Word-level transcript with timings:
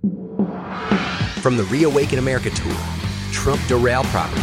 From 0.00 1.56
the 1.56 1.66
Reawaken 1.70 2.20
America 2.20 2.50
Tour, 2.50 2.76
Trump 3.32 3.60
Doral 3.62 4.04
Property, 4.04 4.40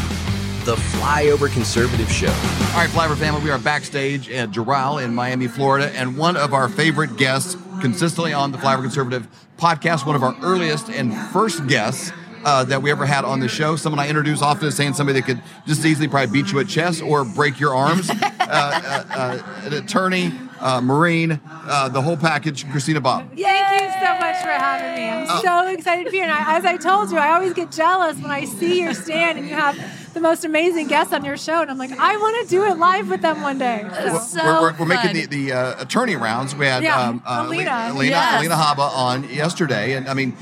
the 0.66 0.76
Flyover 0.76 1.52
Conservative 1.52 2.12
Show. 2.12 2.28
All 2.28 2.82
right, 2.82 2.90
Flyover 2.90 3.16
family, 3.16 3.42
we 3.42 3.52
are 3.52 3.58
backstage 3.58 4.30
at 4.30 4.52
Doral 4.52 5.02
in 5.02 5.16
Miami, 5.16 5.48
Florida, 5.48 5.90
and 5.96 6.18
one 6.18 6.36
of 6.36 6.54
our 6.54 6.68
favorite 6.68 7.16
guests 7.16 7.56
consistently 7.80 8.34
on 8.34 8.52
the 8.52 8.58
Flyover 8.58 8.82
Conservative 8.82 9.28
podcast, 9.58 10.06
one 10.06 10.18
of 10.18 10.24
our 10.24 10.36
earliest 10.42 10.90
and 10.90 11.14
first 11.32 11.66
guests 11.68 12.12
uh, 12.44 12.66
that 12.66 12.82
we 12.82 12.92
ever 12.92 13.06
had 13.06 13.24
on 13.24 13.40
the 13.40 13.48
show. 13.48 13.78
Someone 13.78 14.00
I 14.00 14.10
introduce 14.10 14.42
often 14.42 14.68
as 14.68 14.76
saying 14.76 14.94
somebody 14.94 15.22
that 15.22 15.26
could 15.26 15.42
just 15.66 15.86
easily 15.86 16.08
probably 16.10 16.42
beat 16.42 16.52
you 16.52 16.60
at 16.60 16.68
chess 16.68 17.02
or 17.02 17.24
break 17.24 17.60
your 17.60 17.74
arms. 17.76 18.10
uh, 18.10 18.14
uh, 18.40 19.06
uh, 19.10 19.44
an 19.64 19.74
attorney, 19.74 20.32
uh, 20.60 20.82
Marine, 20.82 21.40
uh, 21.68 21.90
the 21.90 22.02
whole 22.02 22.18
package, 22.18 22.70
Christina 22.72 23.02
Bobb. 23.02 23.28
Thank 23.36 23.40
you 23.82 23.90
so 23.92 24.14
much 24.20 24.38
for 24.42 24.50
having 24.50 24.96
me. 24.96 25.10
I'm 25.10 25.42
so 25.42 25.68
excited 25.68 26.06
to 26.06 26.12
be 26.12 26.18
here. 26.18 26.26
And 26.26 26.34
I, 26.34 26.58
as 26.58 26.66
I 26.66 26.78
told 26.78 27.12
you, 27.12 27.18
I 27.18 27.34
always 27.34 27.54
get 27.54 27.72
jealous 27.72 28.18
when 28.18 28.32
I 28.32 28.46
see 28.46 28.82
your 28.82 28.94
stand 28.94 29.38
and 29.40 29.48
you 29.48 29.56
have 29.56 29.78
the 30.14 30.20
most 30.22 30.46
amazing 30.46 30.88
guests 30.88 31.14
on 31.14 31.26
your 31.26 31.38
show. 31.38 31.62
And 31.62 31.70
I'm 31.70 31.78
like, 31.78 31.92
I 31.92 32.16
want 32.18 32.44
to 32.48 32.50
do 32.50 32.64
it 32.66 32.78
live 32.78 33.10
with 33.10 33.22
them 33.22 33.42
one 33.42 33.58
day. 33.58 33.86
So- 33.94 34.18
So 34.20 34.44
we're, 34.44 34.62
we're, 34.62 34.78
we're 34.80 34.86
making 34.86 35.14
the, 35.14 35.26
the 35.26 35.52
uh, 35.54 35.82
attorney 35.82 36.16
rounds. 36.16 36.56
We 36.56 36.66
had 36.66 36.84
Yeah, 36.84 37.00
um, 37.02 37.22
uh, 37.26 37.46
Alina. 37.48 37.90
Alina, 37.92 38.10
Yes. 38.12 38.40
Alina 38.40 38.56
Habba 38.56 38.90
on 38.96 39.24
yesterday, 39.30 39.94
and 39.94 40.08
I 40.08 40.14
mean, 40.14 40.36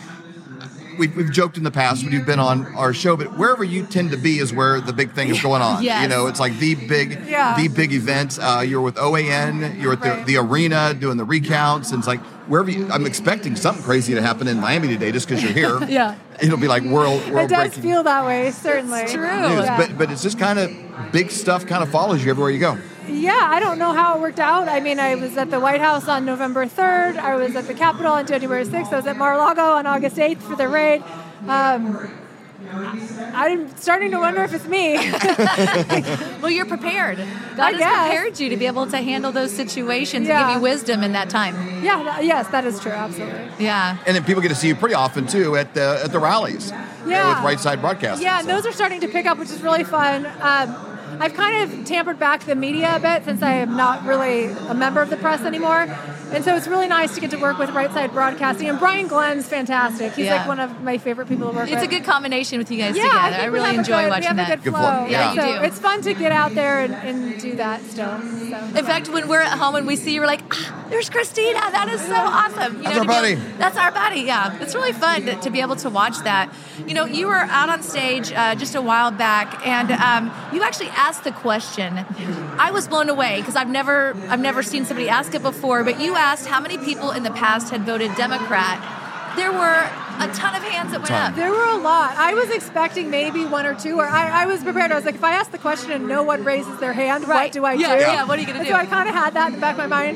we, 0.97 1.07
we've 1.07 1.31
joked 1.31 1.57
in 1.57 1.63
the 1.63 1.71
past 1.71 2.03
when 2.03 2.13
you've 2.13 2.25
been 2.25 2.39
on 2.39 2.65
our 2.75 2.93
show, 2.93 3.15
but 3.17 3.38
wherever 3.38 3.63
you 3.63 3.85
tend 3.85 4.11
to 4.11 4.17
be 4.17 4.39
is 4.39 4.53
where 4.53 4.79
the 4.81 4.93
big 4.93 5.11
thing 5.13 5.29
is 5.29 5.41
going 5.41 5.61
on. 5.61 5.84
Yes. 5.84 6.03
You 6.03 6.09
know, 6.09 6.27
it's 6.27 6.39
like 6.39 6.57
the 6.59 6.75
big, 6.75 7.20
Yeah. 7.27 7.55
the 7.57 7.67
big 7.67 7.91
event. 7.93 8.38
Uh, 8.41 8.63
you're 8.65 8.81
with 8.81 8.95
OAN, 8.95 9.79
you're 9.81 9.93
at 9.93 10.01
the, 10.01 10.09
Right. 10.09 10.25
the 10.25 10.37
arena 10.37 10.93
doing 10.93 11.17
the 11.17 11.23
recounts, 11.25 11.91
and 11.91 11.99
it's 11.99 12.07
like 12.07 12.20
wherever 12.48 12.70
you, 12.70 12.87
I'm 12.91 13.05
expecting 13.05 13.55
something 13.55 13.84
crazy 13.84 14.13
to 14.15 14.21
happen 14.21 14.48
in 14.48 14.59
Miami 14.59 14.87
today 14.89 15.11
just 15.11 15.27
because 15.27 15.43
you're 15.43 15.51
here. 15.53 15.79
Yeah. 15.89 16.15
It'll 16.41 16.57
be 16.57 16.67
like 16.67 16.84
world, 16.84 17.21
world 17.31 17.45
it 17.51 17.55
does 17.55 17.67
breaking 17.70 17.84
feel 17.84 18.03
that 18.03 18.25
way, 18.25 18.49
certainly. 18.51 19.01
It's 19.01 19.13
true. 19.13 19.23
Yeah. 19.23 19.77
But, 19.77 19.98
but 19.98 20.12
it's 20.12 20.23
just 20.23 20.40
kind 20.40 20.57
of 20.59 20.71
big 21.12 21.29
stuff 21.31 21.65
kind 21.68 21.84
of 21.84 21.90
follows 21.90 22.23
you 22.23 22.31
everywhere 22.31 22.51
you 22.51 22.59
go. 22.59 22.77
Yeah, 23.07 23.37
I 23.41 23.59
don't 23.59 23.77
know 23.79 23.91
how 23.93 24.15
it 24.18 24.21
worked 24.21 24.40
out. 24.40 24.68
I 24.70 24.79
mean, 24.79 24.99
I 24.99 25.15
was 25.15 25.35
at 25.37 25.49
the 25.51 25.59
White 25.59 25.82
House 25.82 26.07
on 26.07 26.26
November 26.26 26.65
3rd. 26.65 27.18
I 27.18 27.35
was 27.35 27.55
at 27.55 27.68
the 27.68 27.73
Capitol 27.73 28.12
on 28.13 28.26
January 28.26 28.65
6th. 28.65 28.93
I 28.93 28.96
was 28.98 29.07
at 29.07 29.18
Mar-a-Lago 29.18 29.62
on 29.62 29.85
August 29.85 30.15
8th 30.18 30.37
for 30.41 30.55
the 30.55 30.68
raid. 30.68 31.04
Um, 31.48 32.09
I'm 33.35 33.76
starting 33.77 34.12
to 34.12 34.18
wonder 34.20 34.41
if 34.43 34.54
it's 34.54 34.65
me. 34.68 34.98
Well, 36.43 36.51
you're 36.51 36.65
prepared. 36.65 37.18
God 37.55 37.76
has 37.76 37.81
prepared 38.09 38.37
you 38.40 38.49
to 38.49 38.57
be 38.57 38.65
able 38.68 38.85
to 38.87 38.98
handle 38.98 39.31
those 39.31 39.54
situations 39.54 40.27
and 40.27 40.37
give 40.48 40.55
you 40.57 40.62
wisdom 40.62 41.04
in 41.04 41.13
that 41.13 41.29
time. 41.29 41.55
yeah, 41.84 42.04
that- 42.04 42.26
yes, 42.26 42.48
that 42.49 42.65
is 42.65 42.81
true. 42.81 42.91
Absolutely. 42.91 43.49
Yeah. 43.59 43.98
And 44.05 44.13
then 44.15 44.26
people 44.26 44.41
get 44.41 44.49
to 44.49 44.55
see 44.55 44.68
you 44.68 44.76
pretty 44.76 44.96
often 44.96 45.26
too 45.26 45.55
at 45.55 45.74
the 45.74 46.01
at 46.04 46.12
the 46.12 46.20
rallies. 46.20 46.71
uh, 46.74 46.85
Yeah. 47.07 47.35
with 47.35 47.46
Right 47.46 47.59
Side 47.62 47.79
Broadcasting. 47.79 48.26
Yeah, 48.26 48.40
and 48.40 48.48
so. 48.48 48.55
those 48.55 48.65
are 48.65 48.74
starting 48.74 48.99
to 49.01 49.07
pick 49.07 49.26
up, 49.26 49.37
which 49.37 49.51
is 49.51 49.62
really 49.62 49.85
fun. 49.85 50.26
Um, 50.41 50.76
I've 51.19 51.33
kind 51.33 51.71
of 51.71 51.85
tampered 51.85 52.19
back 52.19 52.43
the 52.43 52.55
media 52.55 52.95
a 52.95 52.99
bit 52.99 53.23
since 53.25 53.41
I 53.41 53.53
am 53.53 53.75
not 53.75 54.05
really 54.05 54.45
a 54.45 54.73
member 54.73 55.01
of 55.01 55.09
the 55.09 55.17
press 55.17 55.41
anymore. 55.41 55.87
And 56.34 56.43
so 56.43 56.55
it's 56.55 56.67
really 56.67 56.87
nice 56.87 57.13
to 57.15 57.21
get 57.21 57.31
to 57.31 57.37
work 57.37 57.57
with 57.59 57.70
Right 57.71 57.91
Side 57.91 58.12
Broadcasting. 58.12 58.67
And 58.70 58.79
Brian 58.79 59.07
Glenn's 59.07 59.48
fantastic. 59.48 60.13
He's 60.13 60.26
Yeah. 60.26 60.37
like 60.37 60.48
one 60.48 60.59
of 60.59 60.81
my 60.81 60.98
favorite 60.98 61.27
people 61.27 61.49
to 61.49 61.55
work 61.55 61.63
It's 61.65 61.75
with. 61.75 61.84
It's 61.84 61.93
a 61.93 61.95
good 61.99 62.05
combination 62.05 62.57
with 62.57 62.71
you 62.71 62.77
guys 62.79 62.95
yeah, 62.98 63.03
together. 63.03 63.17
I, 63.17 63.27
I, 63.27 63.31
think 63.31 63.53
we 63.53 63.59
really 63.59 63.75
enjoy 63.77 64.01
good, 64.03 64.09
watching 64.09 64.22
we 64.22 64.28
have 64.28 64.35
that. 64.38 64.47
a 64.51 64.56
good 64.56 64.63
Good 64.63 64.69
flow. 64.72 64.81
flow, 64.81 65.06
yeah. 65.07 65.35
so 65.35 65.45
you 65.45 65.59
do. 65.59 65.66
it's 65.66 65.79
fun 65.79 66.01
to 66.01 66.13
get 66.13 66.31
out 66.31 66.56
there 66.56 66.79
and, 66.79 66.94
and 66.94 67.40
do 67.41 67.56
that 67.57 67.81
still. 67.84 68.19
So. 68.19 68.78
In 68.79 68.85
fact, 68.85 69.09
when 69.09 69.28
we're 69.28 69.41
at 69.41 69.57
home 69.57 69.75
and 69.75 69.85
we 69.85 69.95
see 69.95 70.13
you, 70.16 70.22
we're 70.22 70.28
like, 70.28 70.41
ah, 70.51 70.85
there's 70.90 71.09
Christina. 71.09 71.59
That 71.59 71.88
is 71.90 72.01
so 72.01 72.16
awesome. 72.16 72.78
You 72.78 72.84
That's 72.84 72.95
know, 72.95 73.01
our 73.01 73.22
to 73.22 73.28
be- 73.29 73.35
buddy. 73.35 73.57
That's 73.57 73.78
our 73.78 73.91
buddy, 73.91 74.22
yeah. 74.22 74.57
It's 74.62 74.73
really 74.75 74.91
fun 74.94 75.25
to, 75.25 75.35
to 75.35 75.50
be 75.50 75.62
able 75.62 75.75
to 75.78 75.90
watch 75.90 76.18
that. 76.23 76.53
You 76.88 76.94
know, 76.94 77.06
you 77.06 77.28
were 77.28 77.35
out 77.35 77.69
on 77.69 77.84
stage 77.84 78.31
uh, 78.31 78.56
just 78.56 78.75
a 78.75 78.81
while 78.81 79.12
back 79.12 79.66
and 79.66 79.91
um, 79.91 80.31
you 80.53 80.63
actually 80.63 80.90
asked 80.90 81.23
the 81.23 81.31
question. 81.31 81.97
I 82.58 82.72
was 82.72 82.88
blown 82.88 83.09
away 83.09 83.40
because 83.40 83.56
I've 83.56 83.69
never, 83.69 84.16
I've 84.29 84.40
never 84.40 84.63
seen 84.63 84.85
somebody 84.85 85.09
ask 85.09 85.34
it 85.35 85.41
before, 85.44 85.84
but 85.84 86.00
you 86.00 86.16
asked 86.23 86.45
how 86.47 86.59
many 86.66 86.78
people 86.78 87.11
in 87.11 87.23
the 87.23 87.31
past 87.31 87.69
had 87.73 87.81
voted 87.91 88.09
Democrat. 88.16 88.78
There 89.35 89.51
were 89.51 89.79
a 90.25 90.28
ton 90.34 90.53
of 90.56 90.63
hands 90.63 90.91
that 90.91 91.00
went 91.01 91.07
Ton. 91.07 91.31
up. 91.31 91.35
There 91.35 91.51
were 91.51 91.69
a 91.78 91.78
lot. 91.91 92.16
I 92.17 92.34
was 92.35 92.50
expecting 92.51 93.09
maybe 93.09 93.45
one 93.45 93.66
or 93.66 93.73
two, 93.75 93.95
or 94.00 94.06
I, 94.07 94.44
I 94.44 94.45
was 94.45 94.63
prepared. 94.63 94.91
I 94.91 94.95
was 94.95 95.06
like, 95.06 95.16
if 95.16 95.23
I 95.23 95.34
ask 95.34 95.50
the 95.51 95.57
question 95.57 95.91
and 95.91 96.07
no 96.07 96.22
one 96.23 96.44
raises 96.44 96.78
their 96.79 96.94
hand, 96.94 97.28
what 97.28 97.51
do 97.51 97.66
I 97.66 97.73
Yeah, 97.73 97.95
do? 97.95 98.01
yeah, 98.01 98.23
what 98.25 98.38
are 98.38 98.41
you 98.41 98.47
gonna 98.47 98.63
do? 98.63 98.69
So 98.69 98.75
I 98.75 98.85
kind 98.85 99.09
of 99.09 99.16
had 99.16 99.34
that 99.34 99.47
in 99.47 99.53
the 99.53 99.59
back 99.59 99.73
of 99.73 99.79
my 99.79 99.88
mind. 99.88 100.16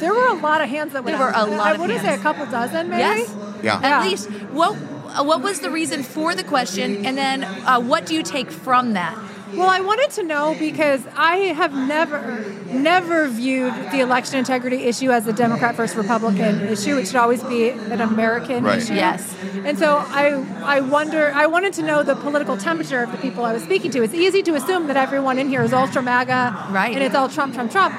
There 0.00 0.12
were 0.12 0.28
a 0.28 0.34
lot 0.34 0.60
of 0.60 0.68
hands 0.68 0.92
that 0.94 1.04
went 1.04 1.14
up. 1.14 1.20
There 1.20 1.28
were 1.28 1.36
up. 1.36 1.48
a 1.48 1.50
lot 1.62 1.66
I 1.68 1.72
of 1.74 1.80
want 1.80 1.92
to 1.92 2.00
say 2.00 2.14
a 2.14 2.18
couple 2.18 2.44
dozen, 2.46 2.90
maybe. 2.90 3.00
Yes. 3.00 3.34
Yeah. 3.62 3.76
At 3.76 3.82
Yeah. 3.82 4.02
least, 4.08 4.28
what 4.60 4.76
uh, 4.76 5.22
what 5.24 5.40
was 5.42 5.60
the 5.60 5.70
reason 5.70 6.02
for 6.02 6.34
the 6.34 6.44
question, 6.44 7.06
and 7.06 7.16
then 7.16 7.44
uh, 7.44 7.80
what 7.80 8.04
do 8.04 8.14
you 8.14 8.22
take 8.22 8.50
from 8.50 8.92
that? 8.94 9.16
Well, 9.56 9.68
I 9.68 9.80
wanted 9.80 10.10
to 10.12 10.22
know 10.22 10.54
because 10.58 11.02
I 11.16 11.36
have 11.60 11.72
never, 11.74 12.44
never 12.70 13.28
viewed 13.28 13.72
the 13.90 14.00
election 14.00 14.38
integrity 14.38 14.84
issue 14.84 15.10
as 15.10 15.26
a 15.26 15.32
Democrat 15.32 15.74
versus 15.74 15.96
Republican 15.96 16.60
issue. 16.68 16.98
It 16.98 17.06
should 17.06 17.16
always 17.16 17.42
be 17.42 17.70
an 17.70 18.00
American 18.00 18.64
Right. 18.64 18.78
issue. 18.78 18.94
Yes. 18.94 19.34
And 19.64 19.78
so 19.78 19.96
I, 19.96 20.44
I 20.64 20.80
wonder, 20.80 21.32
I 21.34 21.46
wanted 21.46 21.72
to 21.74 21.82
know 21.82 22.02
the 22.02 22.16
political 22.16 22.56
temperature 22.56 23.02
of 23.02 23.12
the 23.12 23.18
people 23.18 23.44
I 23.44 23.52
was 23.52 23.62
speaking 23.62 23.90
to. 23.92 24.02
It's 24.02 24.14
easy 24.14 24.42
to 24.42 24.54
assume 24.54 24.86
that 24.88 24.96
everyone 24.96 25.38
in 25.38 25.48
here 25.48 25.62
is 25.62 25.72
ultra 25.72 26.02
MAGA, 26.02 26.68
Right. 26.70 26.94
And 26.94 27.02
it's 27.02 27.14
all 27.14 27.28
Trump, 27.28 27.54
Trump, 27.54 27.70
Trump, 27.72 27.94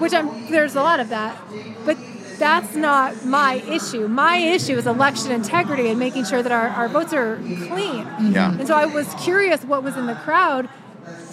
which 0.00 0.12
I'm. 0.12 0.50
There's 0.50 0.74
a 0.74 0.82
lot 0.82 1.00
of 1.00 1.08
that, 1.10 1.36
but. 1.84 1.96
That's 2.38 2.76
not 2.76 3.24
my 3.24 3.54
issue. 3.68 4.06
My 4.06 4.36
issue 4.36 4.76
is 4.76 4.86
election 4.86 5.32
integrity 5.32 5.88
and 5.88 5.98
making 5.98 6.24
sure 6.24 6.40
that 6.40 6.52
our, 6.52 6.68
our 6.68 6.88
votes 6.88 7.12
are 7.12 7.34
clean. 7.66 8.06
Yeah. 8.32 8.52
And 8.56 8.64
so 8.68 8.76
I 8.76 8.86
was 8.86 9.12
curious 9.14 9.64
what 9.64 9.82
was 9.82 9.96
in 9.96 10.06
the 10.06 10.14
crowd 10.14 10.68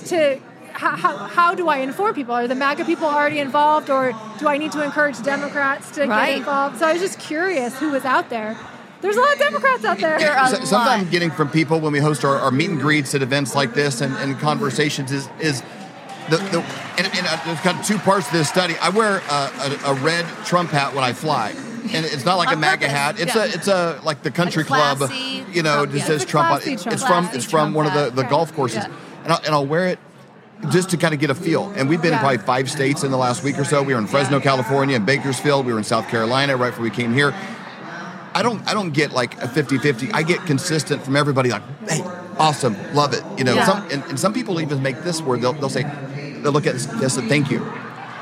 to 0.06 0.40
how, 0.74 0.96
how, 0.98 1.18
how 1.18 1.56
do 1.56 1.70
I 1.70 1.78
inform 1.78 2.14
people? 2.16 2.36
Are 2.36 2.48
the 2.48 2.56
MAGA 2.56 2.84
people 2.86 3.08
already 3.08 3.40
involved 3.40 3.90
or 3.90 4.12
do 4.40 4.48
I 4.48 4.58
need 4.58 4.72
to 4.74 4.84
encourage 4.84 5.22
Democrats 5.24 5.90
to 5.92 6.06
Right. 6.06 6.32
get 6.32 6.38
involved? 6.40 6.80
So 6.80 6.86
I 6.88 6.94
was 6.94 7.02
just 7.02 7.18
curious 7.20 7.78
who 7.80 7.92
was 7.92 8.04
out 8.04 8.30
there. 8.30 8.58
There's 9.02 9.16
a 9.16 9.22
lot 9.22 9.32
of 9.34 9.40
Democrats 9.40 9.86
out 9.86 10.00
there. 10.00 10.18
There 10.20 10.48
So- 10.48 10.64
something 10.66 10.92
I'm 11.06 11.10
getting 11.10 11.32
from 11.32 11.50
people 11.50 11.80
when 11.80 11.94
we 11.94 12.00
host 12.00 12.26
our, 12.26 12.36
our 12.38 12.52
meet 12.52 12.70
and 12.70 12.80
greets 12.80 13.16
at 13.16 13.22
events 13.22 13.56
like 13.56 13.74
this 13.74 14.02
and, 14.02 14.14
and 14.18 14.38
conversations 14.40 15.12
is 15.12 15.30
is 15.40 15.62
the, 16.30 16.38
the 16.38 16.60
and, 16.98 17.08
and 17.16 17.28
uh, 17.28 17.40
there's 17.46 17.60
kind 17.62 17.80
of 17.80 17.86
two 17.86 18.00
parts 18.00 18.28
to 18.28 18.34
this 18.34 18.50
study. 18.50 18.76
I 18.82 18.90
wear 18.90 19.20
a, 19.30 19.34
a, 19.34 19.92
a 19.92 19.94
red 19.96 20.26
Trump 20.46 20.72
hat 20.72 20.94
when 20.96 21.04
I 21.04 21.14
fly. 21.14 21.52
And 21.94 22.04
it's 22.04 22.26
not 22.26 22.38
like 22.38 22.52
a 22.52 22.58
MAGA 22.58 22.90
hat. 22.90 23.20
It's 23.20 23.36
yeah. 23.36 23.44
a 23.44 23.48
it's 23.48 23.68
a 23.68 24.00
like 24.04 24.24
the 24.24 24.32
country 24.32 24.64
Like 24.64 24.98
club, 24.98 25.12
you 25.54 25.62
know, 25.62 25.86
Trump, 25.86 25.92
just 25.92 26.02
yeah. 26.02 26.06
says 26.08 26.22
It's 26.24 26.32
Trump. 26.32 26.50
on- 26.52 26.62
classy 26.62 26.74
It's 26.74 27.04
from 27.04 27.30
it's 27.32 27.46
from 27.46 27.74
one 27.76 27.86
of 27.86 27.94
the, 27.94 28.10
the 28.10 28.28
golf 28.28 28.54
courses, 28.56 28.78
Yeah. 28.84 28.96
And, 29.26 29.34
I'll, 29.34 29.40
and 29.44 29.50
I'll 29.54 29.66
wear 29.66 29.88
it 29.88 30.00
just 30.72 30.92
to 30.92 30.98
kind 30.98 31.14
of 31.14 31.20
get 31.20 31.30
a 31.30 31.36
feel. 31.36 31.70
And 31.76 31.90
we've 31.90 32.02
been 32.02 32.14
in 32.14 32.20
probably 32.20 32.38
five 32.38 32.72
states 32.72 33.04
in 33.04 33.12
the 33.12 33.18
last 33.18 33.44
week 33.44 33.60
or 33.60 33.66
so. 33.66 33.84
We 33.84 33.94
were 33.94 34.00
in 34.00 34.08
Fresno, 34.08 34.40
California, 34.40 34.96
and 34.96 35.06
Bakersfield. 35.06 35.66
We 35.66 35.74
were 35.74 35.78
in 35.78 35.84
South 35.84 36.08
Carolina 36.08 36.56
right 36.56 36.70
before 36.70 36.84
we 36.84 36.90
came 36.92 37.14
here. 37.14 37.34
I 38.34 38.42
don't 38.42 38.66
I 38.68 38.74
don't 38.74 38.92
get 38.92 39.12
like 39.12 39.34
a 39.42 39.48
50-50. 39.48 40.12
I 40.14 40.24
get 40.24 40.46
consistent 40.46 41.04
from 41.04 41.16
everybody 41.16 41.50
like, 41.50 41.64
hey, 41.90 42.02
awesome, 42.38 42.76
love 42.94 43.14
it. 43.14 43.24
You 43.38 43.44
know, 43.46 43.54
Yeah. 43.56 43.66
some 43.66 43.92
and, 43.92 44.04
and 44.06 44.20
some 44.20 44.34
people 44.34 44.60
even 44.62 44.82
make 44.82 45.02
this 45.04 45.22
word, 45.22 45.42
they'll, 45.42 45.54
they'll 45.54 45.70
say, 45.70 45.84
they'll 46.42 46.52
look 46.52 46.68
at 46.68 46.74
this, 46.74 46.86
this 46.86 47.18
and 47.18 47.28
thank 47.30 47.50
you. 47.50 47.64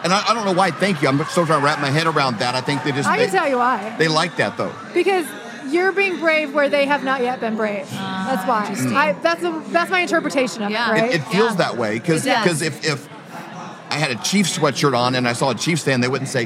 And 0.03 0.13
I, 0.13 0.23
I 0.29 0.33
don't 0.33 0.45
know 0.45 0.53
why 0.53 0.69
thank 0.69 1.01
you. 1.01 1.07
I'm 1.07 1.23
still 1.25 1.45
trying 1.45 1.59
to 1.61 1.65
wrap 1.65 1.79
my 1.79 1.89
head 1.89 2.05
around 2.07 2.39
that. 2.39 2.53
I 2.55 2.61
think 2.61 2.83
they 2.83 2.91
just 2.91 3.07
I 3.09 3.17
they, 3.17 3.25
can 3.25 3.33
tell 3.33 3.49
you 3.49 3.57
why. 3.57 3.95
they 3.97 4.07
like 4.07 4.35
that 4.37 4.55
though. 4.57 4.73
Because 4.93 5.25
you're 5.73 5.91
being 5.91 6.19
brave 6.19 6.53
where 6.53 6.69
they 6.69 6.85
have 6.85 7.03
not 7.03 7.21
yet 7.21 7.39
been 7.39 7.55
brave. 7.55 7.89
that's 7.91 8.47
why. 8.47 8.65
I, 8.95 9.13
that's 9.13 9.41
the, 9.41 9.51
that's 9.69 9.89
my 9.91 9.99
interpretation 10.01 10.63
of 10.63 10.71
Yeah. 10.71 10.89
it, 10.89 10.91
right? 11.01 11.09
It, 11.11 11.15
it 11.15 11.23
feels 11.25 11.51
Yeah. 11.51 11.55
that 11.57 11.77
way 11.77 11.99
because 11.99 12.23
because 12.23 12.61
if 12.61 12.85
if 12.85 13.07
I 13.89 13.95
had 13.95 14.11
a 14.11 14.15
Chiefs 14.23 14.57
sweatshirt 14.57 14.97
on 14.97 15.15
and 15.15 15.27
I 15.27 15.33
saw 15.33 15.49
a 15.51 15.55
Chiefs 15.55 15.83
fan, 15.83 16.01
they 16.01 16.07
wouldn't 16.07 16.29
say, 16.29 16.45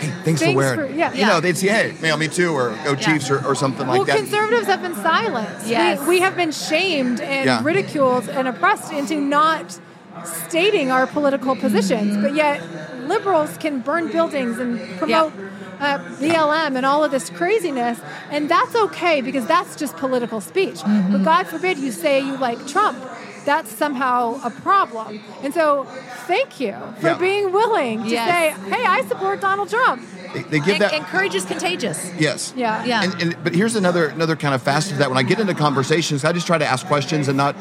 "Hey, 0.00 0.10
thanks, 0.24 0.42
for 0.42 0.52
wearing." 0.54 0.78
for- 0.80 0.84
it." 0.86 0.96
yeah. 0.96 1.12
You 1.12 1.20
Yeah. 1.20 1.26
know, 1.28 1.40
they'd 1.40 1.56
say, 1.56 1.68
"Hey, 1.68 1.94
man, 2.00 2.18
me 2.18 2.28
too," 2.28 2.52
or 2.54 2.70
"Go 2.84 2.94
Chiefs," 2.94 3.30
or, 3.30 3.44
or 3.44 3.54
something 3.54 3.86
like 3.86 4.06
that. 4.06 4.14
well, 4.14 4.16
conservatives 4.16 4.66
have 4.68 4.80
been 4.82 4.94
silenced. 4.94 5.66
Yes. 5.66 6.00
We, 6.00 6.08
we 6.08 6.20
have 6.20 6.34
been 6.36 6.52
shamed 6.52 7.20
and 7.20 7.44
Yeah. 7.46 7.60
ridiculed 7.62 8.28
and 8.28 8.48
oppressed 8.48 8.92
into 8.92 9.16
not 9.20 9.78
stating 10.24 10.90
our 10.90 11.06
political 11.06 11.54
positions, 11.56 12.16
but 12.16 12.34
yet 12.34 12.60
liberals 13.06 13.56
can 13.58 13.80
burn 13.80 14.08
buildings 14.10 14.58
and 14.58 14.80
promote 14.98 15.32
uh, 15.80 15.98
BLM 16.20 16.76
and 16.76 16.84
all 16.84 17.04
of 17.04 17.10
this 17.10 17.30
craziness, 17.30 17.98
and 18.30 18.48
that's 18.48 18.74
okay 18.74 19.20
because 19.20 19.46
that's 19.46 19.76
just 19.76 19.96
political 19.96 20.40
speech. 20.40 20.76
Mm-hmm. 20.76 21.12
But 21.12 21.24
God 21.24 21.46
forbid 21.46 21.78
you 21.78 21.92
say 21.92 22.20
you 22.20 22.36
like 22.36 22.66
Trump. 22.66 22.98
That's 23.44 23.70
somehow 23.72 24.40
a 24.44 24.50
problem. 24.50 25.20
And 25.42 25.54
so, 25.54 25.84
thank 26.26 26.60
you 26.60 26.74
for 27.00 27.06
Yeah. 27.08 27.18
being 27.18 27.50
willing 27.50 28.02
to 28.02 28.08
Yes. 28.10 28.28
say, 28.28 28.70
hey, 28.70 28.84
I 28.84 29.02
support 29.08 29.40
Donald 29.40 29.70
Trump. 29.70 30.02
they, 30.34 30.42
they 30.42 30.58
give 30.58 30.74
And, 30.74 30.82
that 30.82 30.92
and 30.92 31.04
courage 31.06 31.34
is 31.34 31.46
contagious. 31.46 32.12
yes, 32.18 32.52
Yeah. 32.54 32.84
Yeah. 32.84 33.04
And, 33.04 33.22
and 33.22 33.36
but 33.42 33.54
here's 33.54 33.74
another 33.74 34.08
another 34.08 34.36
kind 34.36 34.54
of 34.54 34.60
facet 34.62 34.92
of 34.92 34.98
that. 34.98 35.08
When 35.08 35.16
I 35.16 35.22
get 35.22 35.40
into 35.40 35.54
conversations, 35.54 36.24
I 36.24 36.32
just 36.32 36.46
try 36.46 36.58
to 36.58 36.66
ask 36.66 36.86
questions 36.86 37.28
and 37.28 37.38
not, 37.38 37.56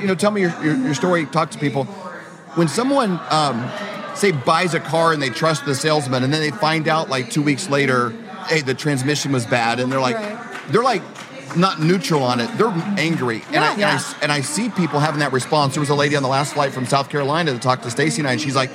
you 0.00 0.06
know, 0.06 0.14
tell 0.14 0.30
me 0.30 0.42
your 0.42 0.52
your, 0.62 0.76
your 0.76 0.94
story. 0.94 1.26
Talk 1.26 1.50
to 1.50 1.58
people. 1.58 1.84
When 2.54 2.68
someone 2.68 3.18
um, 3.30 3.68
say 4.14 4.32
buys 4.32 4.74
a 4.74 4.80
car 4.80 5.12
and 5.12 5.22
they 5.22 5.30
trust 5.30 5.64
the 5.64 5.74
salesman, 5.74 6.22
and 6.22 6.32
then 6.32 6.40
they 6.40 6.50
find 6.50 6.88
out 6.88 7.08
like 7.08 7.30
two 7.30 7.42
weeks 7.42 7.68
later, 7.68 8.10
hey, 8.48 8.60
the 8.60 8.74
transmission 8.74 9.32
was 9.32 9.46
bad, 9.46 9.80
and 9.80 9.90
they're 9.90 10.00
like, 10.00 10.16
Right. 10.16 10.38
they're 10.68 10.82
like 10.82 11.02
not 11.56 11.80
neutral 11.80 12.22
on 12.22 12.40
it. 12.40 12.48
They're 12.56 12.72
angry, 12.98 13.42
and, 13.48 13.58
I, 13.58 13.72
and, 13.74 13.84
I, 13.84 13.92
Yeah. 13.94 14.02
and 14.22 14.32
I 14.32 14.40
see 14.40 14.68
people 14.70 15.00
having 15.00 15.20
that 15.20 15.32
response. 15.32 15.74
There 15.74 15.80
was 15.80 15.90
a 15.90 15.94
lady 15.94 16.16
on 16.16 16.22
the 16.22 16.28
last 16.28 16.54
flight 16.54 16.72
from 16.72 16.86
South 16.86 17.08
Carolina 17.10 17.52
that 17.52 17.60
talked 17.62 17.82
to 17.84 17.90
Stacy 17.90 18.20
and 18.22 18.28
I, 18.28 18.32
and 18.32 18.40
she's 18.40 18.56
like, 18.56 18.70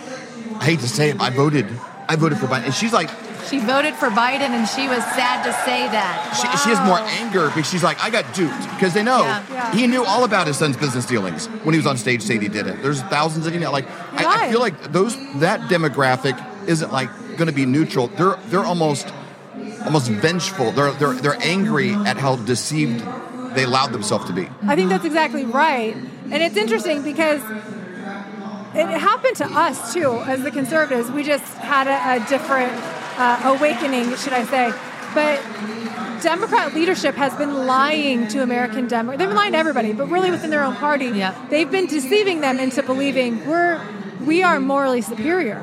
"I 0.60 0.66
hate 0.66 0.80
to 0.82 0.88
say 0.90 1.10
it, 1.10 1.20
I 1.20 1.30
voted, 1.32 1.66
I 2.08 2.16
voted 2.16 2.38
for 2.38 2.46
Biden," 2.48 2.66
and 2.66 2.74
she's 2.74 2.94
like, 2.94 3.10
She 3.50 3.60
voted 3.60 3.96
for 3.96 4.10
Biden, 4.10 4.50
and 4.50 4.68
she 4.68 4.88
was 4.88 5.04
sad 5.16 5.44
to 5.44 5.52
say 5.66 5.88
that. 5.88 6.34
she, 6.36 6.48
she 6.64 6.70
has 6.76 6.86
more 6.86 7.00
anger 7.00 7.48
because 7.48 7.70
she's 7.70 7.84
like, 7.84 8.00
I 8.04 8.10
got 8.10 8.34
duped 8.34 8.60
because 8.76 8.94
they 8.94 9.04
know 9.04 9.22
Yeah. 9.22 9.44
Yeah. 9.50 9.76
he 9.76 9.88
knew 9.88 10.04
all 10.04 10.24
about 10.24 10.48
his 10.48 10.58
son's 10.58 10.78
business 10.78 11.06
dealings 11.06 11.48
when 11.64 11.74
he 11.74 11.78
was 11.80 11.88
on 11.88 11.98
stage 11.98 12.22
saying 12.22 12.42
he 12.42 12.50
did 12.50 12.68
it. 12.68 12.82
There's 12.82 13.02
thousands 13.04 13.48
of 13.48 13.54
he 13.54 13.60
know. 13.60 13.72
Like 13.72 13.88
I, 14.14 14.48
I 14.48 14.52
feel 14.52 14.60
like 14.60 14.92
those 14.92 15.16
that 15.40 15.62
demographic 15.70 16.36
isn't 16.68 16.92
like 16.92 17.10
going 17.38 17.48
to 17.48 17.54
be 17.54 17.66
neutral. 17.66 18.08
They're 18.08 18.38
they're 18.48 18.66
almost 18.66 19.14
almost 19.86 20.10
vengeful. 20.10 20.72
They're 20.72 20.92
they're 20.92 21.14
they're 21.14 21.42
angry 21.42 21.94
at 21.94 22.18
how 22.18 22.36
deceived 22.36 23.06
they 23.56 23.64
allowed 23.64 23.92
themselves 23.94 24.26
to 24.26 24.34
be. 24.34 24.50
I 24.64 24.76
think 24.76 24.90
that's 24.90 25.06
exactly 25.06 25.46
right. 25.46 25.96
And 25.96 26.44
it's 26.44 26.58
interesting 26.58 27.02
because 27.04 27.42
it 28.76 28.86
happened 29.00 29.36
to 29.38 29.46
us 29.46 29.94
too, 29.94 30.12
as 30.28 30.44
the 30.44 30.52
conservatives. 30.52 31.10
We 31.10 31.24
just 31.24 31.44
had 31.56 31.88
a, 31.88 32.22
a 32.24 32.28
different 32.30 32.74
uh, 33.18 33.58
awakening, 33.58 34.16
should 34.16 34.34
I 34.34 34.46
say. 34.46 34.74
But 35.14 35.42
Democrat 36.22 36.74
leadership 36.74 37.16
has 37.16 37.34
been 37.36 37.66
lying 37.66 38.28
to 38.30 38.42
American 38.42 38.88
Democrats. 38.88 39.20
They've 39.20 39.28
been 39.28 39.38
lying 39.38 39.54
to 39.54 39.58
everybody, 39.58 39.94
but 39.94 40.10
really 40.10 40.32
within 40.32 40.50
their 40.50 40.64
own 40.64 40.76
party. 40.76 41.06
Yeah. 41.08 41.34
They've 41.50 41.70
been 41.70 41.88
deceiving 41.88 42.42
them 42.42 42.60
into 42.60 42.84
believing 42.84 43.46
we're 43.48 43.82
we 44.28 44.44
are 44.44 44.60
morally 44.60 45.02
superior. 45.02 45.62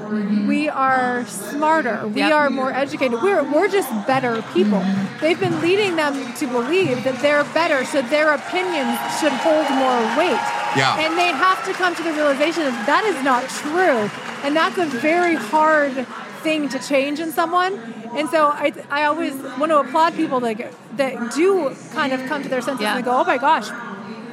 We 0.49 0.71
are 0.71 1.27
smarter. 1.27 2.09
We 2.09 2.21
Yep. 2.21 2.33
are 2.33 2.51
more 2.51 2.73
educated. 2.73 3.21
We're, 3.21 3.43
we're 3.43 3.69
just 3.69 3.91
better 4.07 4.43
people. 4.55 4.83
They've 5.21 5.39
been 5.39 5.61
leading 5.61 5.97
them 5.97 6.33
to 6.35 6.47
believe 6.47 7.05
that 7.05 7.21
they're 7.21 7.45
better, 7.53 7.85
so 7.85 8.01
their 8.01 8.33
opinions 8.33 8.99
should 9.21 9.33
hold 9.33 9.69
more 9.71 10.01
weight. 10.17 10.41
Yeah. 10.77 10.97
And 10.99 11.19
they 11.19 11.29
have 11.29 11.63
to 11.67 11.73
come 11.75 11.95
to 11.95 12.03
the 12.03 12.13
realization 12.13 12.65
that 12.65 12.87
that 12.87 13.05
is 13.05 13.23
not 13.23 13.47
true. 13.49 14.11
And 14.43 14.57
that's 14.57 14.79
a 14.79 14.87
very 14.87 15.35
hard 15.35 16.07
thing 16.45 16.69
to 16.75 16.79
change 16.79 17.19
in 17.25 17.33
someone. 17.33 17.73
And 18.19 18.29
so 18.29 18.47
I, 18.47 18.73
I 18.91 19.05
always 19.11 19.35
want 19.61 19.71
to 19.73 19.79
applaud 19.79 20.15
people 20.15 20.39
that, 20.41 20.57
that 20.97 21.35
do 21.35 21.75
kind 21.93 22.13
of 22.13 22.21
come 22.27 22.43
to 22.45 22.49
their 22.49 22.63
senses 22.63 22.83
Yeah. 22.83 22.97
and 22.97 23.05
go, 23.05 23.13
oh 23.21 23.25
my 23.25 23.39
gosh, 23.39 23.69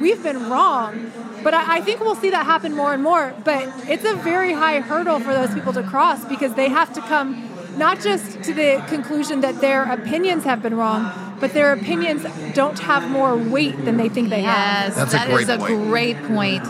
we've 0.00 0.22
been 0.22 0.48
wrong. 0.48 1.10
But 1.42 1.54
I, 1.54 1.78
I 1.78 1.80
think 1.80 1.98
we'll 2.00 2.14
see 2.24 2.30
that 2.30 2.46
happen 2.46 2.76
more 2.76 2.92
and 2.94 3.02
more. 3.02 3.34
But 3.42 3.64
it's 3.88 4.04
a 4.04 4.14
very 4.14 4.52
high 4.52 4.78
hurdle 4.80 5.18
for 5.18 5.32
those 5.34 5.52
people 5.52 5.72
to 5.72 5.82
cross 5.82 6.24
because 6.24 6.54
they 6.54 6.68
have 6.68 6.92
to 6.94 7.00
come 7.00 7.48
not 7.76 8.00
just 8.00 8.24
to 8.44 8.52
the 8.54 8.70
conclusion 8.88 9.40
that 9.40 9.60
their 9.60 9.82
opinions 9.90 10.44
have 10.44 10.60
been 10.62 10.76
wrong, 10.76 11.10
but 11.40 11.52
their 11.54 11.72
opinions 11.72 12.22
don't 12.54 12.78
have 12.90 13.02
more 13.10 13.34
weight 13.36 13.76
than 13.86 13.96
they 13.96 14.08
think 14.08 14.28
they 14.28 14.42
have. 14.42 14.88
Yes, 14.88 14.96
That's 14.96 15.14
a 15.14 15.16
that 15.16 15.28
great 15.30 15.42
is 15.42 15.48
a 15.48 15.58
point. 15.58 15.82
great 15.88 16.18
point. 16.24 16.64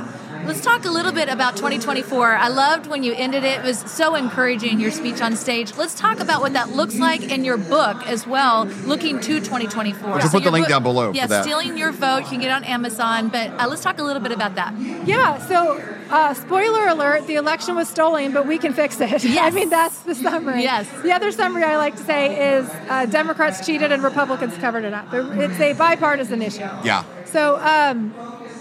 Let's 0.44 0.60
talk 0.60 0.84
a 0.84 0.90
little 0.90 1.12
bit 1.12 1.28
about 1.28 1.56
2024. 1.56 2.34
I 2.34 2.48
loved 2.48 2.88
when 2.88 3.04
you 3.04 3.14
ended 3.14 3.44
it. 3.44 3.60
It 3.60 3.64
was 3.64 3.78
so 3.78 4.16
encouraging, 4.16 4.80
your 4.80 4.90
speech 4.90 5.20
on 5.22 5.36
stage. 5.36 5.76
Let's 5.76 5.94
talk 5.94 6.18
about 6.18 6.40
what 6.40 6.54
that 6.54 6.70
looks 6.70 6.98
like 6.98 7.30
in 7.30 7.44
your 7.44 7.56
book 7.56 8.04
as 8.08 8.26
well, 8.26 8.64
looking 8.84 9.20
to 9.20 9.38
2024. 9.38 10.10
We'll 10.10 10.20
put 10.20 10.30
the 10.32 10.40
your 10.40 10.50
link 10.50 10.66
down 10.66 10.82
below 10.82 11.12
for 11.12 11.16
Yeah, 11.16 11.28
that. 11.28 11.44
Stealing 11.44 11.78
Your 11.78 11.92
Vote. 11.92 12.22
You 12.24 12.26
can 12.26 12.40
get 12.40 12.48
it 12.48 12.54
on 12.54 12.64
Amazon. 12.64 13.28
But 13.28 13.50
uh, 13.50 13.68
let's 13.68 13.82
talk 13.82 14.00
a 14.00 14.02
little 14.02 14.20
bit 14.20 14.32
about 14.32 14.56
that. 14.56 14.74
Yeah, 15.06 15.38
so 15.46 15.78
uh, 16.10 16.34
spoiler 16.34 16.88
alert, 16.88 17.26
the 17.28 17.36
election 17.36 17.76
was 17.76 17.88
stolen, 17.88 18.32
but 18.32 18.46
we 18.46 18.58
can 18.58 18.72
fix 18.72 19.00
it. 19.00 19.24
I 19.38 19.50
mean, 19.50 19.70
that's 19.70 20.00
the 20.00 20.14
summary. 20.16 20.62
Yes. 20.62 20.90
The 21.02 21.12
other 21.12 21.30
summary 21.30 21.62
I 21.62 21.76
like 21.76 21.96
to 21.96 22.02
say 22.02 22.56
is 22.56 22.68
uh, 22.88 23.06
Democrats 23.06 23.64
cheated 23.64 23.92
and 23.92 24.02
Republicans 24.02 24.56
covered 24.58 24.84
it 24.84 24.92
up. 24.92 25.06
It's 25.12 25.60
a 25.60 25.72
bipartisan 25.74 26.42
issue. 26.42 26.60
Yeah. 26.82 27.04
So 27.26 27.58
um, 27.60 28.12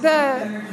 the, 0.02 0.64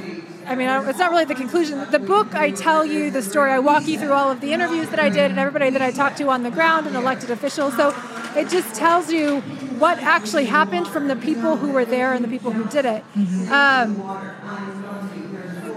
I 0.48 0.54
mean, 0.54 0.68
I- 0.68 0.88
it's 0.88 0.98
not 0.98 1.10
really 1.10 1.24
the 1.26 1.34
conclusion. 1.34 1.86
The 1.90 1.98
book, 1.98 2.34
I 2.34 2.50
tell 2.50 2.84
you 2.84 3.10
the 3.10 3.22
story. 3.22 3.50
I 3.50 3.58
walk 3.58 3.86
you 3.86 3.98
through 3.98 4.12
all 4.12 4.30
of 4.30 4.40
the 4.40 4.52
interviews 4.52 4.88
that 4.88 4.98
I 4.98 5.08
did 5.10 5.30
and 5.30 5.38
everybody 5.38 5.70
that 5.70 5.82
I 5.82 5.90
talked 5.90 6.16
to 6.18 6.28
on 6.30 6.42
the 6.42 6.50
ground 6.50 6.86
and 6.86 6.96
elected 6.96 7.30
officials. 7.30 7.76
So 7.76 7.94
it 8.34 8.48
just 8.48 8.74
tells 8.74 9.12
you 9.12 9.40
what 9.78 9.98
actually 9.98 10.46
happened 10.46 10.88
from 10.88 11.08
the 11.08 11.16
people 11.16 11.56
who 11.56 11.70
were 11.70 11.84
there 11.84 12.12
and 12.14 12.24
the 12.24 12.28
people 12.28 12.50
who 12.52 12.64
did 12.64 12.84
it. 12.86 13.04
Um, 13.50 13.96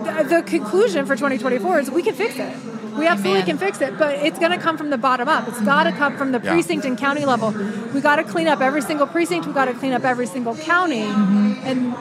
the, 0.04 0.24
the 0.38 0.44
conclusion 0.44 1.06
for 1.06 1.16
2024 1.16 1.80
is 1.80 1.92
we 1.92 2.02
can 2.02 2.16
fix 2.16 2.36
it. 2.38 2.56
We 2.98 3.08
absolutely 3.08 3.42
Amen. 3.44 3.46
can 3.46 3.58
fix 3.58 3.80
it, 3.82 3.98
but 3.98 4.16
it's 4.16 4.38
going 4.40 4.52
to 4.52 4.58
come 4.58 4.78
from 4.78 4.90
the 4.90 4.98
bottom 4.98 5.28
up. 5.30 5.48
It's 5.48 5.62
got 5.62 5.84
to 5.84 5.92
come 5.94 6.18
from 6.18 6.32
the 6.34 6.42
Yeah. 6.44 6.52
precinct 6.52 6.84
and 6.86 6.98
county 6.98 7.24
level. 7.26 7.52
We 7.94 8.02
got 8.02 8.18
to 8.18 8.24
clean 8.24 8.48
up 8.48 8.60
every 8.60 8.82
single 8.82 9.08
precinct. 9.08 9.48
We 9.48 9.54
got 9.54 9.66
to 9.66 9.74
clean 9.74 9.94
up 9.94 10.04
every 10.04 10.28
single 10.28 10.56
county, 10.56 11.04
and 11.04 11.96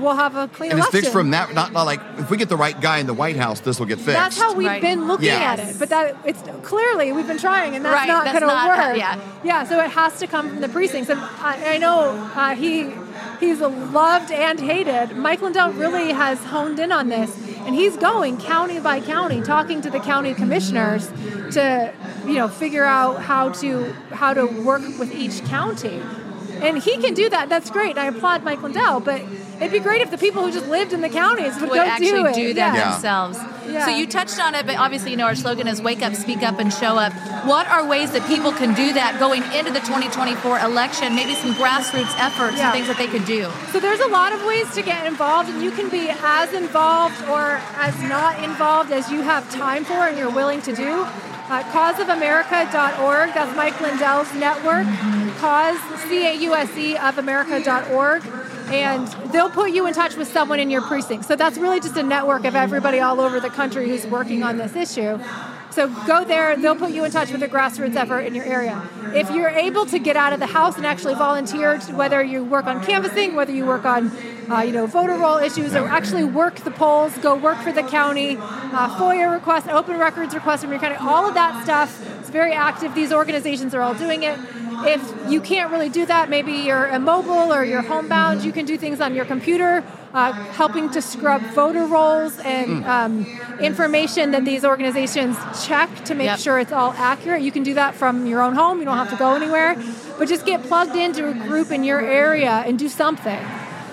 we'll 0.00 0.16
have 0.16 0.36
a 0.36 0.48
clean 0.48 0.70
And 0.70 0.80
it's 0.80 0.88
fixed 0.88 1.12
from 1.12 1.30
that. 1.30 1.54
Not, 1.54 1.72
not 1.72 1.84
like 1.86 2.00
if 2.18 2.30
we 2.30 2.36
get 2.36 2.48
the 2.48 2.56
right 2.56 2.78
guy 2.80 2.98
in 2.98 3.06
the 3.06 3.14
White 3.14 3.36
House, 3.36 3.60
this 3.60 3.78
will 3.78 3.86
get 3.86 3.98
fixed. 3.98 4.12
That's 4.12 4.38
how 4.38 4.54
we've 4.54 4.66
Right. 4.66 4.80
been 4.82 5.06
looking 5.06 5.26
Yeah. 5.26 5.52
at 5.52 5.58
it. 5.58 5.78
But 5.78 5.90
that 5.90 6.16
it's 6.24 6.42
clearly 6.62 7.12
we've 7.12 7.26
been 7.26 7.38
trying, 7.38 7.76
and 7.76 7.84
that's 7.84 7.94
Right, 7.94 8.08
not 8.08 8.24
going 8.24 8.40
to 8.40 8.46
not- 8.46 8.68
work. 8.88 8.96
yeah. 8.96 9.16
yeah. 9.44 9.64
So 9.64 9.80
it 9.80 9.90
has 9.90 10.18
to 10.18 10.26
come 10.26 10.48
from 10.48 10.60
the 10.60 10.68
precincts, 10.68 11.10
and 11.10 11.20
I, 11.20 11.74
I 11.74 11.78
know 11.78 12.30
uh, 12.34 12.54
he 12.54 12.90
he's 13.38 13.60
loved 13.60 14.30
and 14.32 14.60
hated. 14.60 15.16
Mike 15.16 15.40
Lindell 15.42 15.72
really 15.72 16.12
has 16.12 16.38
honed 16.44 16.78
in 16.78 16.92
on 16.92 17.08
this, 17.08 17.30
and 17.66 17.74
he's 17.74 17.96
going 17.96 18.36
county 18.38 18.78
by 18.80 19.00
county, 19.00 19.40
talking 19.40 19.80
to 19.82 19.90
the 19.90 20.00
county 20.00 20.34
commissioners 20.34 21.10
to 21.52 21.92
you 22.26 22.34
know 22.34 22.48
figure 22.48 22.84
out 22.84 23.22
how 23.22 23.48
to 23.50 23.94
how 24.12 24.32
to 24.34 24.44
work 24.46 24.82
with 24.98 25.12
each 25.14 25.44
county. 25.46 26.00
And 26.62 26.76
he 26.76 26.98
can 26.98 27.14
do 27.14 27.30
that. 27.30 27.48
That's 27.48 27.70
great. 27.70 27.96
I 27.96 28.06
applaud 28.06 28.44
Mike 28.44 28.62
Lindell, 28.62 29.00
but 29.00 29.22
it'd 29.60 29.72
be 29.72 29.78
great 29.78 30.00
if 30.00 30.10
the 30.10 30.18
people 30.18 30.42
who 30.42 30.50
just 30.52 30.66
lived 30.68 30.92
in 30.92 31.00
the 31.00 31.08
counties 31.08 31.54
would, 31.60 31.70
would 31.70 31.76
go 31.76 31.82
actually 31.82 32.10
do 32.10 32.26
it. 32.26 32.34
do 32.34 32.54
that 32.54 32.74
Yeah. 32.76 32.90
themselves. 32.92 33.38
Yeah. 33.68 33.84
So 33.84 33.90
you 33.94 34.06
touched 34.06 34.40
on 34.40 34.54
it, 34.56 34.66
but 34.66 34.76
obviously, 34.78 35.12
you 35.12 35.16
know, 35.16 35.26
our 35.26 35.36
slogan 35.36 35.68
is 35.68 35.80
wake 35.80 36.02
up, 36.02 36.14
speak 36.16 36.42
up, 36.42 36.58
and 36.58 36.72
show 36.72 36.96
up. 36.98 37.12
What 37.46 37.68
are 37.68 37.84
ways 37.86 38.10
that 38.12 38.26
people 38.26 38.50
can 38.52 38.74
do 38.74 38.92
that 38.94 39.20
going 39.20 39.44
into 39.54 39.70
the 39.70 39.78
2024 39.80 40.58
election? 40.58 41.14
Maybe 41.14 41.34
some 41.36 41.54
grassroots 41.54 42.12
efforts 42.18 42.56
Yeah. 42.56 42.64
and 42.64 42.72
things 42.74 42.88
that 42.88 42.96
they 42.98 43.06
could 43.06 43.24
do. 43.26 43.48
So 43.72 43.78
there's 43.78 44.00
a 44.00 44.08
lot 44.08 44.32
of 44.32 44.44
ways 44.44 44.68
to 44.74 44.82
get 44.82 45.06
involved, 45.06 45.48
and 45.50 45.62
you 45.62 45.70
can 45.70 45.88
be 45.88 46.10
as 46.10 46.52
involved 46.52 47.14
or 47.28 47.60
as 47.78 47.94
not 48.02 48.42
involved 48.42 48.90
as 48.90 49.08
you 49.12 49.22
have 49.22 49.48
time 49.52 49.84
for 49.84 50.08
and 50.08 50.18
you're 50.18 50.30
willing 50.30 50.62
to 50.62 50.74
do. 50.74 51.06
Uh, 51.48 51.62
causeofamerica.org, 51.72 53.34
that's 53.34 53.56
Mike 53.56 53.80
Lindell's 53.80 54.32
network. 54.34 54.86
Cause, 55.40 55.78
C-A-U-S-E 56.08 56.96
of 56.96 57.18
America.org. 57.18 58.22
And 58.70 59.06
they'll 59.32 59.50
put 59.50 59.72
you 59.72 59.86
in 59.86 59.94
touch 59.94 60.16
with 60.16 60.28
someone 60.28 60.60
in 60.60 60.70
your 60.70 60.82
precinct. 60.82 61.24
So 61.24 61.36
that's 61.36 61.58
really 61.58 61.80
just 61.80 61.96
a 61.96 62.02
network 62.02 62.44
of 62.44 62.54
everybody 62.54 63.00
all 63.00 63.20
over 63.20 63.40
the 63.40 63.50
country 63.50 63.88
who's 63.88 64.06
working 64.06 64.42
on 64.42 64.58
this 64.58 64.76
issue. 64.76 65.18
So 65.70 65.88
go 66.04 66.24
there, 66.24 66.56
they'll 66.56 66.74
put 66.74 66.90
you 66.90 67.04
in 67.04 67.12
touch 67.12 67.30
with 67.30 67.42
a 67.44 67.48
grassroots 67.48 67.94
effort 67.94 68.20
in 68.20 68.34
your 68.34 68.44
area. 68.44 68.82
If 69.14 69.30
you're 69.30 69.50
able 69.50 69.86
to 69.86 69.98
get 70.00 70.16
out 70.16 70.32
of 70.32 70.40
the 70.40 70.46
house 70.46 70.76
and 70.76 70.84
actually 70.84 71.14
volunteer, 71.14 71.78
whether 71.92 72.22
you 72.22 72.44
work 72.44 72.66
on 72.66 72.84
canvassing, 72.84 73.36
whether 73.36 73.52
you 73.52 73.66
work 73.66 73.84
on, 73.84 74.10
uh, 74.50 74.62
you 74.62 74.72
know, 74.72 74.86
voter 74.86 75.16
roll 75.16 75.38
issues, 75.38 75.76
or 75.76 75.86
actually 75.86 76.24
work 76.24 76.56
the 76.56 76.72
polls, 76.72 77.16
go 77.18 77.36
work 77.36 77.58
for 77.58 77.72
the 77.72 77.84
county, 77.84 78.36
uh, 78.36 78.96
FOIA 78.98 79.32
requests, 79.32 79.68
open 79.68 79.96
records 79.96 80.34
requests 80.34 80.62
from 80.62 80.72
your 80.72 80.80
county, 80.80 80.96
all 80.96 81.26
of 81.26 81.34
that 81.34 81.62
stuff 81.62 82.20
is 82.20 82.30
very 82.30 82.52
active. 82.52 82.94
These 82.94 83.12
organizations 83.12 83.72
are 83.72 83.80
all 83.80 83.94
doing 83.94 84.24
it. 84.24 84.38
If 84.86 85.30
you 85.30 85.40
can't 85.40 85.70
really 85.70 85.88
do 85.88 86.06
that, 86.06 86.28
maybe 86.30 86.52
you're 86.52 86.86
immobile 86.88 87.52
or 87.52 87.64
you're 87.64 87.82
homebound, 87.82 88.44
you 88.44 88.52
can 88.52 88.64
do 88.64 88.76
things 88.78 89.00
on 89.00 89.14
your 89.14 89.24
computer, 89.24 89.84
uh, 90.14 90.32
helping 90.32 90.90
to 90.90 91.02
scrub 91.02 91.42
voter 91.54 91.86
rolls 91.86 92.38
and 92.40 92.84
um, 92.84 93.26
information 93.60 94.30
that 94.32 94.44
these 94.44 94.64
organizations 94.64 95.36
check 95.64 95.88
to 96.04 96.14
make 96.14 96.26
Yep. 96.26 96.38
sure 96.38 96.58
it's 96.58 96.72
all 96.72 96.92
accurate. 96.96 97.42
You 97.42 97.52
can 97.52 97.62
do 97.62 97.74
that 97.74 97.94
from 97.94 98.26
your 98.26 98.40
own 98.42 98.54
home. 98.54 98.78
You 98.78 98.84
don't 98.84 98.96
have 98.96 99.10
to 99.10 99.16
go 99.16 99.34
anywhere, 99.34 99.76
but 100.18 100.28
just 100.28 100.46
get 100.46 100.62
plugged 100.62 100.96
into 100.96 101.28
a 101.28 101.34
group 101.34 101.70
in 101.70 101.84
your 101.84 102.00
area 102.00 102.62
and 102.66 102.78
do 102.78 102.88
something. 102.88 103.38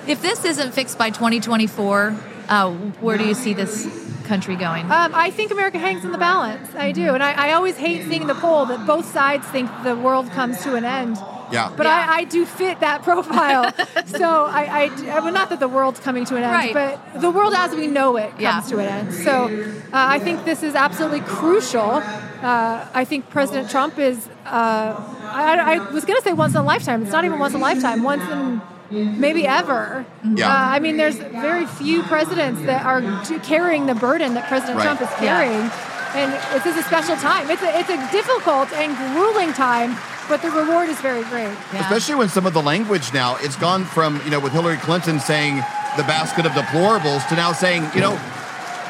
If 0.08 0.22
this 0.22 0.46
isn't 0.46 0.74
fixed 0.74 0.98
by 0.98 1.10
2024, 1.10 2.16
uh, 2.50 2.72
where 3.02 3.18
do 3.18 3.26
you 3.28 3.34
see 3.34 3.54
this 3.54 3.86
country 4.28 4.56
going? 4.56 4.86
Um, 4.86 5.12
I 5.16 5.32
think 5.32 5.52
America 5.52 5.80
hangs 5.80 6.04
in 6.06 6.12
the 6.12 6.18
balance. 6.18 6.68
I 6.76 6.92
do. 6.92 7.14
And 7.14 7.24
I, 7.24 7.32
I 7.50 7.54
always 7.54 7.78
hate 7.78 8.04
seeing 8.08 8.28
the 8.28 8.36
poll 8.36 8.66
that 8.68 8.86
both 8.86 9.06
sides 9.12 9.48
think 9.48 9.70
the 9.84 9.96
world 9.96 10.30
comes 10.32 10.62
to 10.64 10.76
an 10.76 10.86
end. 10.86 11.18
Yeah. 11.50 11.72
But 11.76 11.86
Yeah. 11.86 12.06
I, 12.10 12.18
I 12.18 12.24
do 12.26 12.46
fit 12.46 12.82
that 12.82 13.04
profile. 13.10 13.74
so 14.06 14.46
I, 14.46 14.64
I, 14.66 15.12
I 15.16 15.20
well, 15.22 15.32
not 15.34 15.50
that 15.50 15.60
the 15.62 15.68
world's 15.70 16.00
coming 16.02 16.26
to 16.26 16.36
an 16.36 16.44
end, 16.44 16.52
Right. 16.54 16.74
but 16.74 17.22
the 17.22 17.32
world 17.32 17.54
as 17.56 17.74
we 17.74 17.88
know 17.88 18.18
it 18.18 18.30
comes 18.32 18.42
Yeah. 18.42 18.62
to 18.62 18.80
an 18.80 18.86
end. 18.86 19.14
So 19.14 19.46
uh, 19.46 19.90
I 19.94 20.20
think 20.20 20.44
this 20.44 20.62
is 20.62 20.76
absolutely 20.76 21.22
crucial. 21.22 21.92
Uh, 22.04 22.86
I 22.94 23.06
think 23.06 23.30
President 23.30 23.70
Trump 23.70 23.98
is, 23.98 24.28
uh, 24.46 24.94
I, 25.24 25.76
I 25.76 25.92
was 25.94 26.04
going 26.06 26.20
to 26.20 26.24
say 26.24 26.34
once 26.34 26.54
in 26.54 26.60
a 26.60 26.64
lifetime. 26.64 27.02
It's 27.04 27.12
not 27.12 27.24
even 27.26 27.40
once 27.40 27.54
in 27.54 27.62
a 27.62 27.64
lifetime, 27.64 28.04
once 28.04 28.24
in 28.30 28.62
maybe 28.92 29.46
ever. 29.48 30.06
Yeah. 30.24 30.48
Uh, 30.50 30.54
I 30.56 30.80
mean, 30.80 30.98
there's 30.98 31.18
very 31.18 31.66
few 31.66 32.04
presidents 32.04 32.62
that 32.64 32.86
are 32.86 33.02
carrying 33.40 33.86
the 33.86 33.96
burden 33.96 34.34
that 34.36 34.48
President 34.48 34.78
Right. 34.78 34.84
Trump 34.84 35.02
is 35.02 35.10
Yeah. 35.22 35.38
carrying. 35.38 35.72
And 36.16 36.32
this 36.54 36.66
is 36.66 36.78
a 36.78 36.84
special 36.84 37.16
time. 37.18 37.50
It's 37.50 37.62
a, 37.62 37.78
it's 37.80 37.90
a 37.90 38.12
difficult 38.12 38.72
and 38.74 38.96
grueling 38.98 39.54
time, 39.54 39.96
but 40.30 40.42
the 40.42 40.50
reward 40.50 40.90
is 40.90 40.98
very 41.02 41.24
great. 41.26 41.52
Yeah. 41.74 41.82
Especially 41.82 42.16
when 42.16 42.30
some 42.30 42.46
of 42.46 42.54
the 42.54 42.62
language 42.62 43.14
now, 43.14 43.36
it's 43.42 43.56
gone 43.58 43.84
from, 43.86 44.22
you 44.24 44.32
know, 44.32 44.40
with 44.40 44.54
Hillary 44.54 44.78
Clinton 44.78 45.20
saying 45.20 45.58
the 45.98 46.04
basket 46.04 46.46
of 46.46 46.54
deplorables 46.54 47.28
to 47.30 47.36
now 47.36 47.52
saying, 47.52 47.90
you 47.94 48.02
know, 48.02 48.18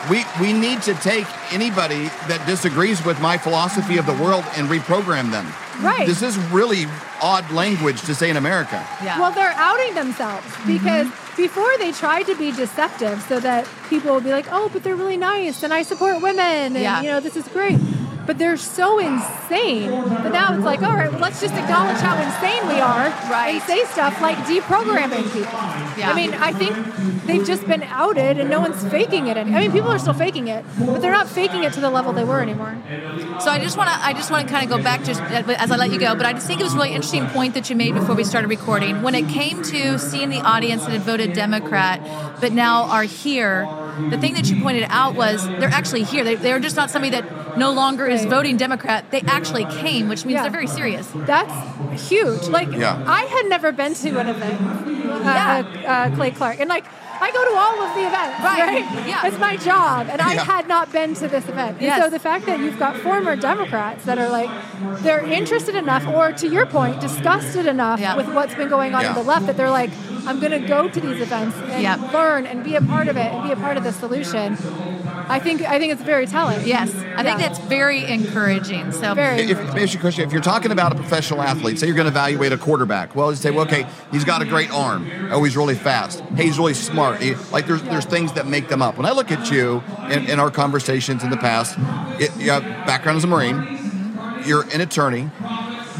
we, 0.10 0.24
we 0.40 0.54
need 0.54 0.82
to 0.84 0.94
take 0.96 1.26
anybody 1.54 2.06
that 2.28 2.44
disagrees 2.46 3.04
with 3.06 3.20
my 3.22 3.38
philosophy 3.38 3.98
of 3.98 4.06
the 4.06 4.14
world 4.14 4.44
and 4.56 4.68
reprogram 4.68 5.32
them. 5.32 5.46
Right. 5.84 6.08
This 6.08 6.22
is 6.22 6.38
really 6.52 6.86
odd 7.22 7.50
language 7.52 8.02
to 8.04 8.16
say 8.16 8.30
in 8.30 8.38
America. 8.38 8.86
Yeah. 9.04 9.20
Well, 9.20 9.32
they're 9.32 9.54
outing 9.56 9.96
themselves 9.96 10.46
mm-hmm. 10.46 10.74
because 10.74 11.08
before 11.36 11.78
they 11.78 11.92
tried 11.92 12.24
to 12.24 12.36
be 12.36 12.52
deceptive 12.52 13.22
so 13.24 13.40
that 13.40 13.68
people 13.90 14.14
would 14.14 14.24
be 14.24 14.32
like, 14.32 14.48
oh, 14.52 14.70
but 14.70 14.84
they're 14.84 14.96
really 14.96 15.18
nice 15.18 15.64
and 15.64 15.74
I 15.74 15.84
support 15.84 16.22
women 16.22 16.40
and, 16.46 16.76
Yeah. 16.76 17.02
you 17.02 17.10
know, 17.10 17.20
this 17.20 17.36
is 17.36 17.48
great. 17.50 17.80
But 18.28 18.38
they're 18.38 18.58
so 18.58 19.00
insane 19.00 19.90
that 19.90 20.32
now 20.34 20.54
it's 20.54 20.64
like, 20.66 20.84
all 20.84 20.94
right, 20.94 21.10
well, 21.10 21.22
let's 21.22 21.40
just 21.42 21.54
acknowledge 21.56 21.98
how 21.98 22.16
insane 22.22 22.68
we 22.68 22.80
are 22.80 23.10
Right. 23.32 23.56
and 23.56 23.64
say 23.64 23.86
stuff 23.86 24.22
like 24.22 24.38
deprogramming 24.40 25.24
people. 25.32 25.60
Yeah. 25.98 26.12
I 26.12 26.14
mean, 26.14 26.34
I 26.34 26.52
think 26.52 26.76
they've 27.26 27.46
just 27.48 27.66
been 27.66 27.84
outed 27.84 28.38
and 28.40 28.50
no 28.50 28.60
one's 28.60 28.84
faking 28.86 29.28
it. 29.28 29.38
Any- 29.38 29.56
I 29.56 29.62
mean, 29.62 29.72
people 29.72 29.90
are 29.90 29.98
still 29.98 30.14
faking 30.14 30.50
it, 30.50 30.66
but 30.78 31.02
they're 31.02 31.12
not 31.12 31.28
faking 31.28 31.64
it 31.64 31.74
to 31.74 31.80
the 31.80 31.90
level 31.90 32.12
they 32.14 32.26
were 32.26 32.42
anymore. 32.42 32.76
So 33.40 33.50
I 33.50 33.60
just 33.60 33.78
want 33.78 33.90
to 33.90 33.96
I 34.06 34.14
just 34.14 34.30
want 34.30 34.46
to 34.48 34.54
kind 34.54 34.64
of 34.70 34.70
go 34.78 34.84
back 34.84 35.04
just 35.04 35.22
as 35.22 35.72
I 35.72 35.76
let 35.78 35.92
you 35.92 36.00
go, 36.00 36.14
but 36.16 36.26
I 36.26 36.34
just 36.34 36.48
think 36.48 36.60
it 36.60 36.64
was 36.64 36.74
a 36.74 36.78
really 36.78 36.90
interesting 36.94 37.28
point 37.28 37.54
that 37.54 37.70
you 37.70 37.76
made 37.76 37.94
before 37.94 38.14
we 38.16 38.24
started 38.26 38.50
recording. 38.50 39.02
When 39.04 39.16
it 39.16 39.28
came 39.30 39.64
to 39.64 39.98
seeing 39.98 40.30
the 40.30 40.42
audience 40.42 40.84
that 40.84 40.92
had 40.92 41.02
voted 41.02 41.34
Democrat, 41.34 42.02
but 42.40 42.52
now 42.54 42.84
are 42.84 43.04
here, 43.04 43.66
the 44.10 44.18
thing 44.18 44.34
that 44.36 44.50
you 44.50 44.62
pointed 44.62 44.86
out 44.90 45.16
was 45.16 45.46
they're 45.48 45.70
actually 45.70 46.04
here. 46.04 46.24
They, 46.24 46.36
they're 46.36 46.60
just 46.60 46.76
not 46.76 46.90
somebody 46.92 47.12
that 47.20 47.58
no 47.58 47.72
longer 47.72 48.06
is 48.06 48.26
voting 48.26 48.58
Democrat. 48.58 49.10
They 49.10 49.22
actually 49.22 49.66
came, 49.66 50.08
which 50.10 50.26
means 50.26 50.36
Yeah. 50.36 50.44
they're 50.44 50.52
very 50.52 50.68
serious. 50.68 51.08
That's 51.16 51.54
huge. 52.10 52.48
Like, 52.48 52.72
Yeah. 52.72 53.04
I 53.08 53.24
had 53.24 53.48
never 53.48 53.72
been 53.72 53.94
to 53.96 54.20
an 54.20 54.28
event, 54.30 54.62
uh, 54.62 55.20
Yeah. 55.24 56.10
uh, 56.12 56.16
Clay 56.16 56.32
Clark, 56.32 56.60
and 56.60 56.70
like, 56.70 56.86
I 57.20 57.32
go 57.32 57.44
to 57.50 57.56
all 57.58 57.82
of 57.82 57.96
the 57.96 58.06
events, 58.06 58.44
Right. 58.44 58.60
right? 58.86 59.08
Yeah. 59.08 59.26
It's 59.26 59.40
my 59.40 59.58
job, 59.58 60.06
and 60.12 60.22
I 60.22 60.36
Yeah. 60.36 60.44
had 60.44 60.68
not 60.68 60.92
been 60.92 61.16
to 61.16 61.28
this 61.28 61.50
event. 61.50 61.78
And 61.80 61.82
Yes. 61.82 62.00
so 62.04 62.12
the 62.12 62.20
fact 62.20 62.46
that 62.46 62.60
you've 62.60 62.78
got 62.78 62.96
former 62.98 63.36
Democrats 63.36 64.06
that 64.06 64.20
are 64.20 64.30
like, 64.30 64.52
they're 65.02 65.26
interested 65.26 65.74
enough, 65.74 66.06
or 66.08 66.32
to 66.34 66.48
your 66.48 66.68
point, 66.68 67.00
disgusted 67.02 67.66
enough 67.66 68.00
Yeah. 68.00 68.16
with 68.16 68.28
what's 68.28 68.54
been 68.54 68.70
going 68.70 68.94
on 68.94 69.02
Yeah. 69.02 69.10
in 69.10 69.16
the 69.16 69.24
left 69.24 69.48
that 69.48 69.58
they're 69.58 69.72
like, 69.72 69.90
I'm 70.28 70.40
going 70.40 70.52
to 70.52 70.68
go 70.68 70.90
to 70.90 71.00
these 71.00 71.22
events 71.22 71.56
and 71.58 71.82
Yeah. 71.82 71.96
learn 72.14 72.46
and 72.46 72.64
be 72.64 72.76
a 72.76 72.82
part 72.82 73.08
of 73.08 73.18
it 73.18 73.32
and 73.32 73.44
be 73.44 73.52
a 73.52 73.56
part 73.56 73.78
of 73.78 73.84
the 73.84 73.92
solution. 73.94 74.58
I 75.30 75.40
think 75.40 75.62
I 75.62 75.78
think 75.80 75.92
it's 75.94 76.02
very 76.02 76.26
telling. 76.26 76.66
Yes, 76.66 76.94
I 77.16 77.24
think 77.24 77.40
that's 77.40 77.60
very 77.60 78.06
encouraging. 78.06 78.92
So 78.92 79.14
Very. 79.14 79.42
If, 79.42 79.60
if, 79.76 79.96
if, 79.96 80.00
question, 80.00 80.26
if 80.26 80.32
you're 80.32 80.42
talking 80.42 80.72
about 80.72 80.92
a 80.94 80.96
professional 80.96 81.42
athlete, 81.42 81.80
say 81.80 81.88
you're 81.88 81.96
going 81.96 82.06
to 82.06 82.12
evaluate 82.12 82.52
a 82.54 82.58
quarterback, 82.58 83.16
well, 83.16 83.30
you 83.32 83.36
say, 83.36 83.52
well, 83.52 83.66
okay, 83.66 83.86
he's 84.12 84.24
got 84.24 84.42
a 84.42 84.46
great 84.46 84.72
arm. 84.72 85.10
Oh, 85.32 85.44
he's 85.44 85.58
really 85.58 85.76
fast. 85.76 86.22
Hey, 86.36 86.44
he's 86.46 86.58
really 86.58 86.74
smart. 86.74 87.22
He- 87.22 87.36
like 87.52 87.68
there's 87.68 87.82
there's 87.84 88.06
things 88.06 88.34
that 88.34 88.48
make 88.48 88.68
them 88.70 88.82
up. 88.82 88.98
When 88.98 89.06
I 89.06 89.12
look 89.12 89.32
at 89.32 89.50
you 89.52 89.84
in, 90.10 90.28
in 90.30 90.40
our 90.40 90.52
conversations 90.52 91.24
in 91.24 91.30
the 91.30 91.38
past, 91.38 91.76
it, 92.22 92.36
you 92.38 92.52
have 92.52 92.64
background 92.86 93.18
as 93.18 93.24
a 93.24 93.28
Marine, 93.28 93.66
you're 94.46 94.64
an 94.74 94.82
attorney, 94.82 95.30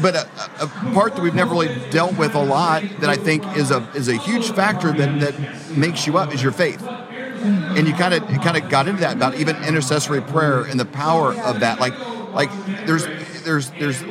but 0.00 0.14
a, 0.14 0.28
a 0.60 0.66
part 0.94 1.14
that 1.16 1.22
we've 1.22 1.34
never 1.34 1.52
really 1.52 1.74
dealt 1.90 2.16
with 2.16 2.34
a 2.34 2.42
lot 2.42 2.82
that 3.00 3.10
I 3.10 3.16
think 3.16 3.44
is 3.56 3.70
a 3.70 3.88
is 3.94 4.08
a 4.08 4.16
huge 4.16 4.50
factor 4.50 4.92
that 4.92 5.20
that 5.20 5.76
makes 5.76 6.06
you 6.06 6.18
up 6.18 6.32
is 6.32 6.42
your 6.42 6.52
faith. 6.52 6.82
And 6.82 7.86
you 7.86 7.94
kind 7.94 8.14
of 8.14 8.26
kind 8.42 8.56
of 8.56 8.68
got 8.68 8.88
into 8.88 9.00
that 9.00 9.16
about 9.16 9.36
even 9.36 9.56
intercessory 9.64 10.20
prayer 10.20 10.64
and 10.64 10.78
the 10.78 10.84
power 10.84 11.34
of 11.34 11.60
that. 11.60 11.80
Like 11.80 11.94
like 12.32 12.50
there's 12.86 13.06
there's 13.44 13.70
there's 13.72 14.02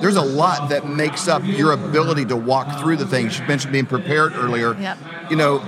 there's 0.00 0.16
a 0.16 0.22
lot 0.22 0.70
that 0.70 0.86
makes 0.86 1.28
up 1.28 1.44
your 1.44 1.72
ability 1.72 2.24
to 2.26 2.36
walk 2.36 2.80
through 2.80 2.96
the 2.96 3.06
things. 3.06 3.38
You 3.38 3.46
mentioned 3.46 3.72
being 3.72 3.86
prepared 3.86 4.32
earlier. 4.34 4.74
Yep. 4.74 4.98
You 5.30 5.36
know, 5.36 5.64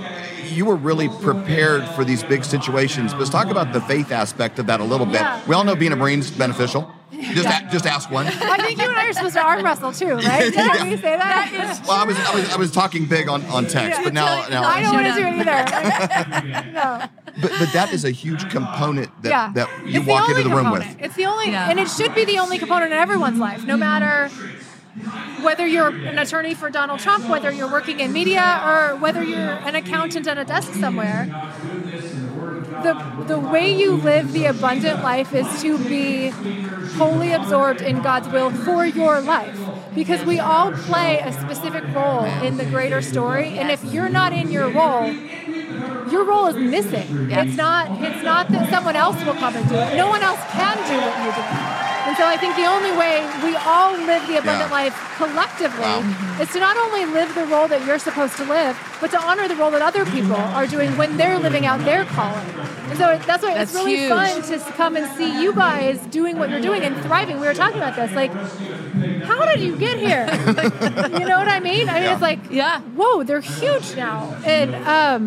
you 0.49 0.65
were 0.65 0.75
really 0.75 1.07
prepared 1.07 1.87
for 1.89 2.03
these 2.03 2.23
big 2.23 2.43
situations. 2.43 3.13
But 3.13 3.19
let's 3.19 3.31
talk 3.31 3.47
about 3.47 3.73
the 3.73 3.81
faith 3.81 4.11
aspect 4.11 4.59
of 4.59 4.67
that 4.67 4.81
a 4.81 4.83
little 4.83 5.05
bit. 5.05 5.15
Yeah. 5.21 5.41
We 5.47 5.55
all 5.55 5.63
know 5.63 5.75
being 5.75 5.93
a 5.93 5.95
Marine's 5.95 6.31
beneficial. 6.31 6.91
Just 7.11 7.47
a, 7.47 7.67
just 7.71 7.85
ask 7.85 8.11
one. 8.11 8.27
I 8.29 8.57
think 8.57 8.79
you 8.79 8.87
and 8.87 8.97
I 8.97 9.07
are 9.07 9.13
supposed 9.13 9.35
to 9.35 9.41
arm 9.41 9.63
wrestle 9.63 9.91
too, 9.91 10.15
right? 10.15 10.51
Did 10.53 10.83
we 10.83 10.97
say 10.97 11.15
that? 11.17 11.81
Well, 11.87 11.97
I 11.97 12.05
was, 12.05 12.17
I 12.17 12.35
was 12.35 12.49
I 12.53 12.57
was 12.57 12.71
talking 12.71 13.05
big 13.05 13.29
on, 13.29 13.43
on 13.45 13.67
text, 13.67 14.01
but 14.03 14.13
now 14.13 14.47
now 14.49 14.63
I 14.63 14.81
don't 14.81 14.93
want 14.95 15.07
to 15.07 15.13
do 15.13 15.27
it 15.27 15.33
either. 15.33 16.71
no. 16.71 17.07
but, 17.41 17.51
but 17.59 17.73
that 17.73 17.93
is 17.93 18.05
a 18.05 18.11
huge 18.11 18.49
component 18.49 19.09
that, 19.21 19.29
yeah. 19.29 19.51
that 19.53 19.87
you 19.87 19.99
it's 19.99 20.09
walk 20.09 20.27
the 20.27 20.31
into 20.31 20.41
only 20.41 20.43
the 20.43 20.55
room 20.55 20.65
component. 20.65 20.95
with. 20.95 21.05
It's 21.05 21.15
the 21.15 21.25
only, 21.25 21.51
Yeah. 21.51 21.69
and 21.69 21.79
it 21.79 21.87
should 21.89 22.15
be 22.15 22.25
the 22.25 22.39
only 22.39 22.57
component 22.57 22.91
in 22.91 22.97
everyone's 22.97 23.39
life, 23.39 23.65
no 23.65 23.77
matter 23.77 24.29
whether 25.41 25.67
you're 25.67 25.89
an 25.89 26.17
attorney 26.17 26.53
for 26.53 26.69
Donald 26.69 26.99
Trump, 26.99 27.27
whether 27.29 27.51
you're 27.51 27.71
working 27.71 27.99
in 27.99 28.13
media, 28.13 28.61
or 28.65 28.95
whether 28.97 29.23
you're 29.23 29.39
an 29.39 29.75
accountant 29.75 30.27
at 30.27 30.37
a 30.37 30.45
desk 30.45 30.73
somewhere. 30.73 31.27
The, 32.85 32.93
the 33.25 33.39
way 33.39 33.75
you 33.75 33.93
live 33.93 34.31
the 34.31 34.45
abundant 34.45 35.01
life 35.01 35.33
is 35.33 35.59
to 35.63 35.79
be 35.79 36.27
wholly 36.99 37.31
absorbed 37.31 37.81
in 37.81 38.03
God's 38.03 38.27
will 38.27 38.51
for 38.51 38.85
your 38.85 39.21
life. 39.21 39.59
Because 39.95 40.23
we 40.23 40.37
all 40.37 40.71
play 40.71 41.17
a 41.17 41.33
specific 41.33 41.83
role 41.95 42.25
in 42.25 42.57
the 42.57 42.65
greater 42.65 43.01
story. 43.01 43.57
And 43.57 43.71
if 43.71 43.83
you're 43.85 44.09
not 44.09 44.33
in 44.33 44.51
your 44.51 44.69
role, 44.69 45.11
your 46.15 46.23
role 46.33 46.47
is 46.47 46.55
missing. 46.75 47.07
Yeah. 47.29 47.43
It's 47.43 47.57
not 47.65 47.83
it's 48.07 48.23
not 48.31 48.43
that 48.53 48.69
someone 48.73 48.95
else 49.05 49.17
will 49.25 49.33
come 49.43 49.53
and 49.59 49.65
do 49.67 49.75
it. 49.75 49.89
No 50.03 50.07
one 50.15 50.23
else 50.29 50.39
can 50.59 50.75
do 50.91 50.95
what 51.05 51.15
you 51.23 51.31
do. 51.39 51.43
And 52.07 52.15
so 52.19 52.23
I 52.33 52.37
think 52.41 52.55
the 52.55 52.67
only 52.75 52.93
way 53.01 53.13
we 53.43 53.51
all 53.73 53.91
live 54.11 54.21
the 54.31 54.37
abundant 54.41 54.69
Yeah. 54.71 54.79
life 54.79 54.95
collectively 55.17 55.81
Wow. 55.81 56.39
is 56.41 56.47
to 56.53 56.59
not 56.67 56.77
only 56.85 57.03
live 57.17 57.29
the 57.39 57.45
role 57.53 57.67
that 57.73 57.81
you're 57.85 57.97
supposed 58.07 58.35
to 58.41 58.45
live, 58.57 58.73
but 59.01 59.09
to 59.15 59.19
honor 59.27 59.47
the 59.47 59.55
role 59.61 59.71
that 59.75 59.81
other 59.81 60.05
people 60.05 60.35
are 60.59 60.67
doing 60.75 60.89
when 61.01 61.17
they're 61.19 61.39
living 61.47 61.65
out 61.65 61.79
their 61.89 62.03
calling. 62.05 62.47
And 62.89 62.97
so 63.01 63.05
that's 63.29 63.43
why 63.43 63.53
That's 63.55 63.71
it's 63.73 63.79
really 63.79 63.97
huge. 63.97 64.09
fun 64.17 64.41
to 64.51 64.55
come 64.81 64.93
and 64.99 65.05
see 65.17 65.29
you 65.41 65.51
guys 65.65 65.97
doing 66.19 66.37
what 66.39 66.47
you're 66.51 66.61
doing 66.69 66.83
and 66.87 66.95
thriving. 67.07 67.35
We 67.43 67.47
were 67.47 67.59
talking 67.63 67.81
about 67.83 67.95
this, 67.95 68.11
like, 68.21 68.31
how 69.29 69.41
did 69.49 69.59
you 69.67 69.75
get 69.75 69.97
here? 70.07 70.25
you 71.19 71.25
know 71.31 71.37
what 71.41 71.49
I 71.57 71.59
mean? 71.69 71.89
I 71.89 71.93
mean, 71.95 72.03
Yeah. 72.03 72.13
it's 72.13 72.21
like, 72.29 72.39
Yeah. 72.61 72.79
whoa, 72.99 73.23
they're 73.23 73.41
huge 73.41 73.95
now, 74.05 74.17
and 74.45 74.69
um, 74.97 75.21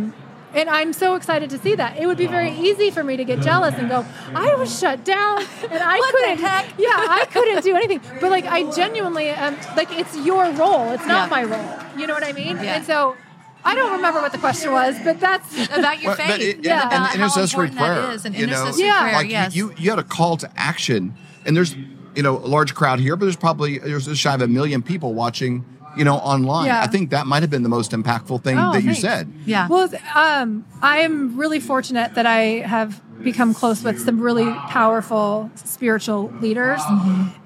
and 0.54 0.68
I'm 0.70 0.92
so 0.92 1.14
excited 1.14 1.50
to 1.50 1.58
see 1.58 1.74
that. 1.74 1.98
It 1.98 2.06
would 2.06 2.18
be 2.18 2.26
very 2.26 2.50
easy 2.52 2.90
for 2.90 3.04
me 3.04 3.16
to 3.16 3.24
get 3.24 3.40
jealous 3.40 3.74
and 3.74 3.88
go, 3.88 4.04
I 4.34 4.54
was 4.54 4.78
shut 4.78 5.04
down, 5.04 5.40
and 5.70 5.82
I 5.82 5.98
What 5.98 6.14
couldn't. 6.14 6.38
heck? 6.38 6.66
Yeah, 6.78 6.88
I 6.88 7.26
couldn't 7.30 7.62
do 7.64 7.76
anything. 7.76 8.00
But 8.20 8.30
like, 8.30 8.44
I 8.46 8.70
genuinely 8.72 9.28
am. 9.28 9.56
Like, 9.76 9.90
it's 9.92 10.16
your 10.16 10.50
role. 10.52 10.90
It's 10.92 11.06
not 11.06 11.30
Yeah. 11.30 11.36
my 11.36 11.44
role. 11.44 11.78
You 11.98 12.06
know 12.06 12.14
what 12.14 12.24
I 12.24 12.32
mean? 12.32 12.56
Yeah. 12.56 12.76
And 12.76 12.84
so. 12.84 13.16
I 13.64 13.74
don't 13.74 13.90
remember 13.92 14.20
what 14.22 14.30
the 14.32 14.38
question 14.38 14.70
was, 14.72 14.94
but 15.02 15.18
that's 15.18 15.52
about 15.76 16.00
your 16.00 16.10
Well, 16.10 16.16
faith. 16.16 16.28
but 16.28 16.40
it- 16.40 16.64
Yeah. 16.64 16.82
and, 16.84 16.92
about 16.92 17.10
and 17.12 17.20
intercessory 17.22 17.66
how 17.66 17.72
important 17.72 17.76
prayer. 17.78 18.06
that 18.06 18.14
is, 18.14 18.24
and 18.24 18.34
you 18.36 18.46
know, 18.46 18.52
intercessory 18.52 18.86
Yeah. 18.86 19.00
prayer, 19.02 19.12
like 19.14 19.30
yes. 19.30 19.56
you, 19.56 19.74
you 19.76 19.90
had 19.90 19.98
a 19.98 20.04
call 20.04 20.36
to 20.38 20.48
action, 20.56 21.14
and 21.44 21.56
there's 21.56 21.74
you 22.14 22.22
know 22.22 22.36
a 22.38 22.46
large 22.46 22.74
crowd 22.74 23.00
here, 23.00 23.16
but 23.16 23.24
there's 23.26 23.36
probably 23.36 23.78
there's 23.78 24.06
just 24.06 24.20
shy 24.20 24.32
of 24.32 24.40
a 24.42 24.48
million 24.48 24.80
people 24.80 25.12
watching. 25.12 25.64
You 25.98 26.04
know, 26.04 26.14
online. 26.16 26.66
Yeah. 26.66 26.80
I 26.80 26.86
think 26.86 27.10
that 27.10 27.26
might 27.26 27.42
have 27.42 27.50
been 27.50 27.62
the 27.64 27.68
most 27.68 27.90
impactful 27.90 28.42
thing 28.44 28.56
Oh, 28.58 28.72
that 28.72 28.82
you 28.82 28.94
thanks. 28.94 29.00
said. 29.00 29.32
yeah. 29.44 29.66
Well, 29.68 29.90
um, 30.14 30.64
I 30.80 30.98
am 31.00 31.36
really 31.36 31.60
fortunate 31.60 32.14
that 32.14 32.24
I 32.26 32.62
have 32.64 33.00
become 33.22 33.52
close 33.52 33.82
with 33.82 33.98
some 34.00 34.20
really 34.20 34.48
powerful 34.68 35.50
spiritual 35.56 36.30
leaders, 36.40 36.80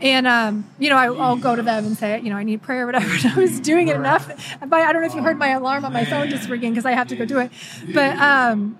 and 0.02 0.26
um, 0.26 0.66
you 0.78 0.90
know, 0.90 0.97
I, 0.97 1.06
I'll 1.06 1.37
go 1.37 1.56
to 1.56 1.62
them 1.62 1.87
and 1.87 1.97
say, 1.97 2.21
you 2.21 2.28
know, 2.28 2.37
I 2.37 2.42
need 2.42 2.61
prayer, 2.61 2.82
or 2.82 2.87
whatever. 2.92 3.06
And 3.11 3.26
I 3.26 3.37
was 3.40 3.59
doing 3.59 3.88
it 3.88 3.97
enough. 3.97 4.28
By 4.68 4.82
I 4.82 4.92
don't 4.92 5.00
know 5.00 5.09
if 5.09 5.14
you 5.14 5.23
heard 5.23 5.38
my 5.38 5.49
alarm 5.49 5.87
on 5.87 5.92
my 5.94 6.04
phone 6.04 6.28
just 6.28 6.49
ringing 6.50 6.73
because 6.73 6.85
I 6.85 6.92
have 6.92 7.09
to 7.09 7.16
go 7.16 7.25
do 7.25 7.38
it, 7.38 7.50
but. 7.94 8.16
Um, 8.18 8.78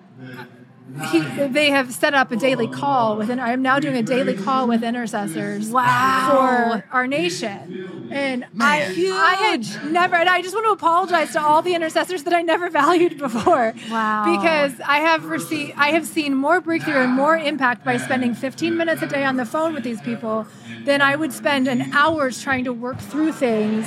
he, 1.11 1.21
they 1.49 1.71
have 1.71 1.93
set 1.93 2.15
up 2.15 2.31
a 2.33 2.37
daily 2.37 2.69
call 2.69 3.17
with. 3.17 3.31
I 3.31 3.53
am 3.53 3.63
now 3.63 3.79
doing 3.79 3.97
a 3.97 4.03
daily 4.03 4.35
call 4.35 4.69
with 4.69 4.83
intercessors 4.85 5.71
Wow. 5.71 6.29
for 6.71 6.85
our 6.93 7.07
nation, 7.07 8.09
and 8.13 8.45
I, 8.61 8.81
Man. 8.81 9.13
I 9.13 9.35
had 9.39 9.91
never. 9.91 10.17
And 10.17 10.29
I 10.29 10.43
just 10.43 10.55
want 10.55 10.67
to 10.67 10.73
apologize 10.73 11.33
to 11.33 11.41
all 11.41 11.63
the 11.63 11.75
intercessors 11.75 12.25
that 12.25 12.35
I 12.35 12.43
never 12.43 12.69
valued 12.81 13.19
before. 13.19 13.75
Wow. 13.91 14.37
Because 14.37 14.73
I 14.87 14.99
have 14.99 15.25
received, 15.27 15.73
I 15.77 15.91
have 15.93 16.07
seen 16.07 16.35
more 16.35 16.61
breakthrough 16.61 17.03
and 17.03 17.13
more 17.13 17.37
impact 17.37 17.85
by 17.85 17.97
spending 17.97 18.35
15 18.35 18.77
minutes 18.77 19.03
a 19.03 19.07
day 19.07 19.25
on 19.25 19.37
the 19.37 19.45
phone 19.47 19.75
with 19.75 19.85
these 19.85 20.01
people 20.03 20.47
than 20.85 21.01
I 21.01 21.17
would 21.17 21.33
spend 21.33 21.69
an 21.69 21.93
hours 21.93 22.43
trying 22.43 22.65
to 22.65 22.73
work 22.73 22.99
through 22.99 23.33
things. 23.33 23.87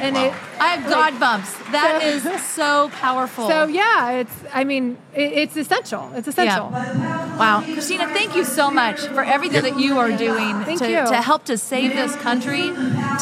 And 0.00 0.16
it, 0.16 0.32
I 0.62 0.66
have 0.76 0.88
God 0.90 1.18
bumps. 1.20 1.52
That 1.72 2.00
So- 2.02 2.08
is 2.08 2.42
so 2.44 2.88
powerful. 3.00 3.48
so 3.48 3.66
yeah, 3.66 4.10
it's. 4.20 4.34
I 4.52 4.64
mean, 4.64 4.96
it, 5.14 5.32
it's 5.42 5.56
essential. 5.56 6.10
It's 6.14 6.28
essential. 6.28 6.68
Wow. 6.70 7.62
Christina, 7.64 8.06
thank 8.08 8.36
you 8.36 8.44
so 8.44 8.70
much 8.70 9.00
for 9.00 9.22
everything 9.24 9.62
that 9.62 9.78
you 9.78 9.98
are 9.98 10.12
doing 10.12 10.64
Thank 10.64 10.78
to, 10.80 10.90
you. 10.90 11.06
to 11.06 11.16
help 11.22 11.44
to 11.46 11.56
save 11.58 11.94
this 11.94 12.14
country, 12.16 12.62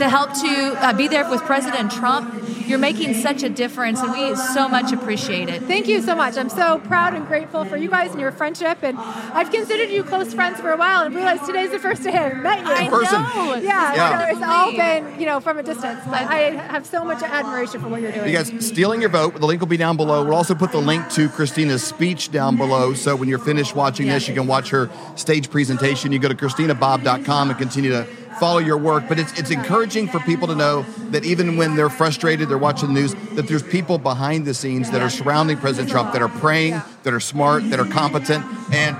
to 0.01 0.09
help 0.09 0.33
to 0.35 0.77
uh, 0.79 0.93
be 0.93 1.09
there 1.09 1.29
with 1.31 1.41
President 1.43 1.91
Trump. 1.93 2.27
you're 2.69 2.79
making 2.79 3.15
such 3.15 3.43
a 3.43 3.49
difference, 3.49 4.01
and 4.01 4.13
we 4.13 4.35
so 4.37 4.69
much 4.69 4.93
appreciate 4.93 5.49
it. 5.49 5.63
Thank 5.63 5.89
you 5.89 6.03
so 6.03 6.15
much. 6.15 6.37
I'm 6.37 6.49
so 6.51 6.79
proud 6.81 7.15
and 7.15 7.27
grateful 7.27 7.65
for 7.65 7.77
you 7.77 7.89
guys 7.89 8.11
and 8.13 8.21
your 8.21 8.33
friendship. 8.33 8.79
And 8.83 8.99
I've 8.99 9.51
considered 9.51 9.91
you 9.91 10.03
close 10.05 10.35
friends 10.35 10.61
for 10.61 10.71
a 10.71 10.77
while, 10.77 11.03
and 11.05 11.15
realized 11.15 11.47
today's 11.47 11.71
the 11.71 11.79
first 11.79 12.03
day 12.03 12.13
I've 12.13 12.37
met 12.37 12.61
you. 12.61 12.73
I 12.73 12.89
person. 12.89 13.23
know. 13.23 13.55
Yeah, 13.57 13.95
Yeah. 13.95 14.27
so 14.29 14.33
it's 14.35 14.43
all 14.47 14.71
been, 14.73 15.21
you 15.21 15.27
know, 15.27 15.41
from 15.41 15.59
a 15.59 15.63
distance. 15.63 16.01
But 16.05 16.23
I 16.39 16.39
have 16.75 16.85
so 16.87 17.05
much 17.05 17.23
admiration 17.31 17.81
for 17.81 17.89
what 17.89 18.01
you're 18.01 18.13
doing. 18.13 18.29
You 18.29 18.37
guys, 18.37 18.53
stealing 18.67 19.01
your 19.01 19.11
vote. 19.11 19.35
The 19.35 19.47
link 19.47 19.61
will 19.61 19.69
be 19.69 19.77
down 19.77 19.97
below. 19.97 20.25
We'll 20.25 20.35
also 20.35 20.55
put 20.55 20.73
the 20.73 20.81
link 20.81 21.09
to 21.11 21.29
Christina's 21.29 21.83
speech 21.83 22.31
down 22.31 22.57
below. 22.57 22.95
So 22.95 23.17
when 23.17 23.29
you're 23.29 23.39
finished 23.39 23.75
watching 23.75 24.09
this, 24.09 24.29
you 24.29 24.35
can 24.35 24.47
watch 24.47 24.71
her 24.71 24.91
stage 25.17 25.51
presentation. 25.51 26.13
You 26.13 26.19
go 26.19 26.29
to 26.29 26.35
ChristinaBobb.com 26.35 27.51
and 27.51 27.59
continue 27.59 27.91
to 27.91 28.05
follow 28.39 28.59
your 28.59 28.79
work. 28.79 29.05
But 29.09 29.19
it's 29.19 29.39
it's 29.39 29.51
encouraging 29.51 30.09
for 30.09 30.19
people 30.21 30.49
to 30.49 30.55
know 30.55 30.83
that 31.11 31.25
even 31.25 31.57
when 31.57 31.77
they're 31.77 31.91
frustrated, 31.91 32.49
they're 32.49 32.59
watching 32.59 32.95
the 32.95 33.01
news, 33.01 33.15
that 33.35 33.47
there's 33.47 33.63
people 33.63 33.99
behind 33.99 34.47
the 34.47 34.55
scenes 34.55 34.91
that 34.91 35.03
are 35.03 35.11
surrounding 35.11 35.59
President 35.59 35.91
Trump 35.91 36.13
that 36.13 36.23
are 36.23 36.29
praying, 36.29 36.81
that 37.03 37.13
are 37.13 37.21
smart, 37.21 37.69
that 37.71 37.79
are 37.79 37.87
competent, 37.87 38.45
and 38.73 38.97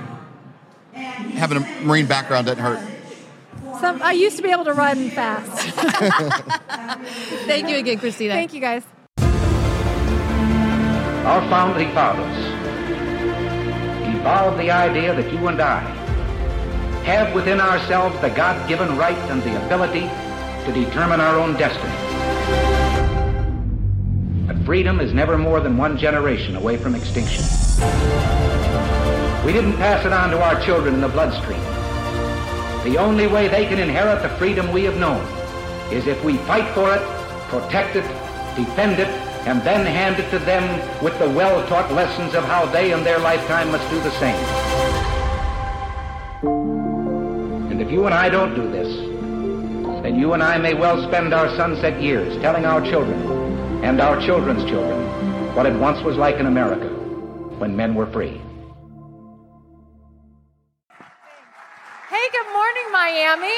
having 0.93 1.57
a 1.57 1.81
Marine 1.83 2.05
background 2.05 2.45
doesn't 2.45 2.63
hurt. 2.63 2.90
Some, 3.81 3.99
I 4.03 4.11
used 4.11 4.37
to 4.37 4.43
be 4.43 4.51
able 4.51 4.65
to 4.65 4.73
run 4.73 5.09
fast. 5.09 5.75
Thank 7.47 7.67
you 7.67 7.77
again, 7.77 7.97
Christina. 7.97 8.35
Thank 8.35 8.53
you 8.53 8.61
guys. 8.61 8.83
Our 11.25 11.41
founding 11.49 11.91
fathers 11.91 12.37
evolved 14.15 14.59
the 14.59 14.69
idea 14.69 15.15
that 15.15 15.33
you 15.33 15.47
and 15.47 15.59
I 15.59 15.79
have 17.05 17.33
within 17.33 17.59
ourselves 17.59 18.19
the 18.21 18.29
God 18.29 18.69
given 18.69 18.95
right 18.97 19.17
and 19.31 19.41
the 19.41 19.65
ability 19.65 20.01
to 20.01 20.71
determine 20.71 21.19
our 21.19 21.39
own 21.39 21.53
destiny. 21.57 21.95
But 24.45 24.63
freedom 24.63 24.99
is 24.99 25.11
never 25.11 25.39
more 25.39 25.59
than 25.59 25.75
one 25.75 25.97
generation 25.97 26.55
away 26.55 26.77
from 26.77 26.93
extinction. 26.93 27.43
We 29.43 29.53
didn't 29.53 29.77
pass 29.77 30.05
it 30.05 30.13
on 30.13 30.29
to 30.29 30.39
our 30.39 30.63
children 30.63 30.93
in 30.93 31.01
the 31.01 31.09
bloodstream. 31.09 31.70
The 32.83 32.97
only 32.97 33.27
way 33.27 33.47
they 33.47 33.65
can 33.65 33.77
inherit 33.77 34.23
the 34.23 34.29
freedom 34.37 34.71
we 34.71 34.83
have 34.85 34.97
known 34.97 35.21
is 35.93 36.07
if 36.07 36.23
we 36.23 36.37
fight 36.37 36.67
for 36.73 36.91
it, 36.93 37.01
protect 37.49 37.95
it, 37.95 38.07
defend 38.55 38.99
it, 38.99 39.07
and 39.45 39.61
then 39.61 39.85
hand 39.85 40.19
it 40.19 40.29
to 40.31 40.39
them 40.39 40.63
with 41.03 41.17
the 41.19 41.29
well-taught 41.29 41.91
lessons 41.93 42.33
of 42.33 42.43
how 42.43 42.65
they 42.65 42.91
in 42.91 43.03
their 43.03 43.19
lifetime 43.19 43.71
must 43.71 43.87
do 43.91 43.99
the 44.01 44.11
same. 44.19 44.45
And 47.71 47.79
if 47.81 47.91
you 47.91 48.05
and 48.05 48.15
I 48.15 48.29
don't 48.29 48.55
do 48.55 48.69
this, 48.71 48.95
then 50.01 50.19
you 50.19 50.33
and 50.33 50.41
I 50.41 50.57
may 50.57 50.73
well 50.73 51.07
spend 51.07 51.35
our 51.35 51.55
sunset 51.55 52.01
years 52.01 52.35
telling 52.41 52.65
our 52.65 52.81
children 52.81 53.21
and 53.83 54.01
our 54.01 54.19
children's 54.19 54.63
children 54.63 54.99
what 55.55 55.67
it 55.67 55.73
once 55.75 56.03
was 56.03 56.17
like 56.17 56.37
in 56.37 56.47
America 56.47 56.87
when 57.59 57.75
men 57.75 57.93
were 57.93 58.07
free. 58.07 58.41
Miami. 63.11 63.49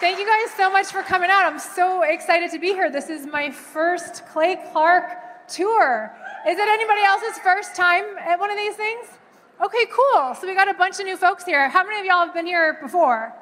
Thank 0.00 0.18
you 0.18 0.26
guys 0.26 0.50
so 0.56 0.70
much 0.70 0.86
for 0.86 1.02
coming 1.02 1.28
out. 1.28 1.44
I'm 1.44 1.58
so 1.58 2.00
excited 2.00 2.50
to 2.52 2.58
be 2.58 2.68
here. 2.68 2.90
This 2.90 3.10
is 3.10 3.26
my 3.26 3.50
first 3.50 4.24
Clay 4.28 4.56
Clark 4.72 5.48
tour. 5.48 6.16
Is 6.48 6.56
it 6.58 6.66
anybody 6.66 7.02
else's 7.02 7.36
first 7.42 7.76
time 7.76 8.04
at 8.20 8.40
one 8.40 8.50
of 8.50 8.56
these 8.56 8.74
things? 8.76 9.06
Okay, 9.62 9.84
cool. 9.92 10.34
So 10.34 10.46
we 10.46 10.54
got 10.54 10.68
a 10.68 10.72
bunch 10.72 10.98
of 10.98 11.04
new 11.04 11.18
folks 11.18 11.44
here. 11.44 11.68
How 11.68 11.84
many 11.84 12.00
of 12.00 12.06
y'all 12.06 12.24
have 12.24 12.32
been 12.32 12.46
here 12.46 12.78
before? 12.80 13.34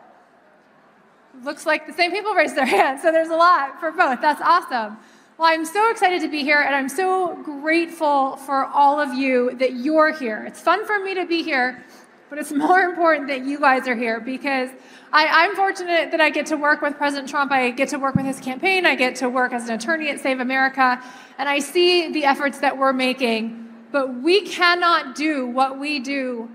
Looks 1.45 1.65
like 1.65 1.87
the 1.87 1.93
same 1.93 2.11
people 2.11 2.35
raised 2.35 2.57
their 2.57 2.67
hands, 2.79 3.03
so 3.03 3.13
there's 3.13 3.29
a 3.29 3.37
lot 3.37 3.79
for 3.79 3.93
both. 3.93 4.21
That's 4.21 4.43
awesome. 4.43 4.99
Well, 5.39 5.49
I'm 5.49 5.65
so 5.65 5.89
excited 5.89 6.21
to 6.23 6.29
be 6.29 6.43
here, 6.43 6.61
and 6.61 6.75
I'm 6.75 6.89
so 6.89 7.41
grateful 7.45 8.37
for 8.37 8.67
all 8.67 8.99
of 8.99 9.15
you 9.15 9.55
that 9.55 9.75
you're 9.75 10.13
here. 10.13 10.45
It's 10.49 10.61
fun 10.61 10.85
for 10.85 10.99
me 10.99 11.15
to 11.15 11.27
be 11.27 11.45
here, 11.45 11.85
but 12.31 12.39
it's 12.39 12.53
more 12.69 12.81
important 12.81 13.29
that 13.29 13.45
you 13.45 13.59
guys 13.59 13.87
are 13.87 13.97
here 13.97 14.21
because 14.21 14.71
I, 15.13 15.45
am 15.47 15.57
fortunate 15.57 16.13
that 16.13 16.21
I 16.21 16.31
get 16.31 16.47
to 16.47 16.57
work 16.57 16.81
with 16.81 16.97
President 16.97 17.29
Trump. 17.29 17.51
I 17.53 17.71
get 17.71 17.89
to 17.91 17.99
work 17.99 18.15
with 18.15 18.25
his 18.25 18.39
campaign. 18.41 18.87
I 18.87 18.95
get 18.95 19.17
to 19.17 19.29
work 19.29 19.53
as 19.53 19.69
an 19.69 19.75
attorney 19.75 20.09
at 20.09 20.21
Save 20.21 20.39
America, 20.41 21.03
and 21.37 21.49
I 21.49 21.59
see 21.59 22.13
the 22.13 22.25
efforts 22.25 22.61
that 22.61 22.79
we're 22.79 22.93
making. 22.93 23.67
But 23.91 24.23
we 24.23 24.43
cannot 24.43 25.17
do 25.17 25.49
what 25.49 25.81
we 25.81 25.99
do 25.99 26.49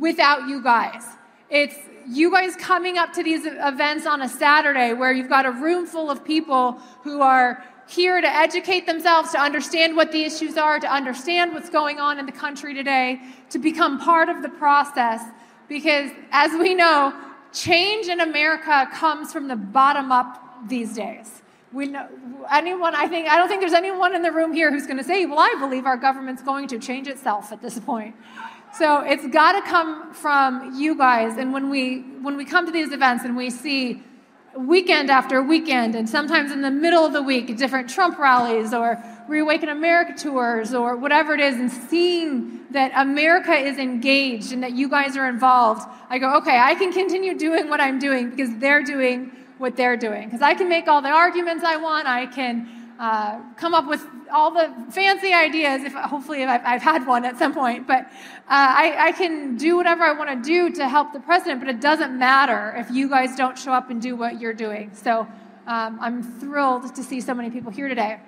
without 0.00 0.48
you 0.48 0.62
guys. 0.62 1.02
It's 1.50 1.74
you 2.08 2.30
guys 2.30 2.54
coming 2.54 2.96
up 2.96 3.12
to 3.14 3.24
these 3.24 3.44
events 3.44 4.06
on 4.06 4.22
a 4.22 4.28
Saturday 4.28 4.92
where 4.92 5.12
you've 5.12 5.28
got 5.28 5.44
a 5.44 5.50
room 5.50 5.86
full 5.86 6.08
of 6.08 6.24
people 6.24 6.72
who 7.02 7.20
are 7.20 7.64
here 7.88 8.20
to 8.20 8.28
educate 8.28 8.86
themselves, 8.86 9.30
to 9.32 9.40
understand 9.40 9.96
what 9.96 10.12
the 10.12 10.24
issues 10.24 10.56
are, 10.56 10.78
to 10.80 10.92
understand 10.92 11.52
what's 11.54 11.70
going 11.70 11.98
on 11.98 12.18
in 12.18 12.26
the 12.26 12.32
country 12.32 12.74
today, 12.74 13.20
to 13.50 13.58
become 13.58 13.98
part 13.98 14.28
of 14.28 14.42
the 14.42 14.48
process. 14.48 15.22
Because 15.68 16.10
as 16.32 16.52
we 16.52 16.74
know, 16.74 17.14
change 17.52 18.08
in 18.08 18.20
America 18.20 18.88
comes 18.92 19.32
from 19.32 19.48
the 19.48 19.56
bottom 19.56 20.10
up 20.10 20.68
these 20.68 20.94
days. 20.94 21.42
We 21.72 21.86
know 21.86 22.08
anyone, 22.50 22.94
I 22.94 23.06
think, 23.06 23.28
I 23.28 23.36
don't 23.36 23.48
think 23.48 23.60
there's 23.60 23.72
anyone 23.72 24.14
in 24.14 24.22
the 24.22 24.32
room 24.32 24.52
here 24.52 24.70
who's 24.70 24.86
going 24.86 24.98
to 24.98 25.04
say, 25.04 25.26
well, 25.26 25.40
I 25.40 25.54
believe 25.58 25.84
our 25.84 25.96
government's 25.96 26.42
going 26.42 26.68
to 26.68 26.78
change 26.78 27.06
itself 27.08 27.52
at 27.52 27.60
this 27.60 27.78
point. 27.78 28.14
So 28.72 29.00
it's 29.00 29.26
got 29.28 29.52
to 29.52 29.62
come 29.62 30.12
from 30.12 30.74
you 30.74 30.96
guys. 30.96 31.38
And 31.38 31.52
when 31.52 31.70
we 31.70 32.00
when 32.20 32.36
we 32.36 32.44
come 32.44 32.66
to 32.66 32.72
these 32.72 32.92
events 32.92 33.24
and 33.24 33.36
we 33.36 33.48
see 33.48 34.02
weekend 34.56 35.10
after 35.10 35.42
weekend, 35.42 35.94
and 35.94 36.08
sometimes 36.08 36.50
in 36.52 36.62
the 36.62 36.70
middle 36.70 37.04
of 37.04 37.12
the 37.12 37.22
week, 37.22 37.56
different 37.56 37.88
Trump 37.88 38.18
rallies 38.18 38.72
or 38.72 39.02
Reawaken 39.28 39.68
America 39.68 40.14
tours 40.16 40.72
or 40.72 40.96
whatever 40.96 41.34
it 41.34 41.40
is, 41.40 41.56
and 41.56 41.70
seeing 41.70 42.60
that 42.70 42.92
America 42.94 43.52
is 43.52 43.78
engaged 43.78 44.52
and 44.52 44.62
that 44.62 44.72
you 44.72 44.88
guys 44.88 45.16
are 45.16 45.28
involved, 45.28 45.88
I 46.08 46.18
go, 46.18 46.36
okay, 46.38 46.58
I 46.58 46.74
can 46.74 46.92
continue 46.92 47.36
doing 47.36 47.68
what 47.68 47.80
I'm 47.80 47.98
doing 47.98 48.30
because 48.30 48.56
they're 48.58 48.82
doing 48.82 49.32
what 49.58 49.76
they're 49.76 49.96
doing. 49.96 50.24
Because 50.24 50.42
I 50.42 50.54
can 50.54 50.68
make 50.68 50.86
all 50.86 51.00
the 51.00 51.08
arguments 51.08 51.64
I 51.64 51.76
want, 51.76 52.06
I 52.06 52.26
can 52.26 52.75
uh, 52.98 53.40
come 53.56 53.74
up 53.74 53.86
with 53.86 54.04
all 54.32 54.50
the 54.50 54.72
fancy 54.90 55.32
ideas. 55.32 55.82
If 55.82 55.92
hopefully 55.92 56.42
if 56.42 56.48
I've, 56.48 56.64
I've, 56.64 56.82
had 56.82 57.06
one 57.06 57.24
at 57.24 57.38
some 57.38 57.52
point, 57.52 57.86
but 57.86 58.04
uh, 58.04 58.08
I, 58.48 59.08
I, 59.08 59.12
can 59.12 59.56
do 59.56 59.76
whatever 59.76 60.02
I 60.02 60.12
want 60.12 60.30
to 60.30 60.48
do 60.48 60.74
to 60.76 60.88
help 60.88 61.12
the 61.12 61.20
president. 61.20 61.60
But 61.60 61.68
it 61.68 61.80
doesn't 61.80 62.18
matter 62.18 62.74
if 62.76 62.90
you 62.90 63.08
guys 63.08 63.36
don't 63.36 63.58
show 63.58 63.72
up 63.72 63.90
and 63.90 64.00
do 64.00 64.16
what 64.16 64.40
you're 64.40 64.54
doing. 64.54 64.94
So 64.94 65.28
um, 65.66 65.98
I'm 66.00 66.22
thrilled 66.22 66.94
to 66.94 67.02
see 67.02 67.20
so 67.20 67.34
many 67.34 67.50
people 67.50 67.70
here 67.70 67.88
today. 67.88 68.18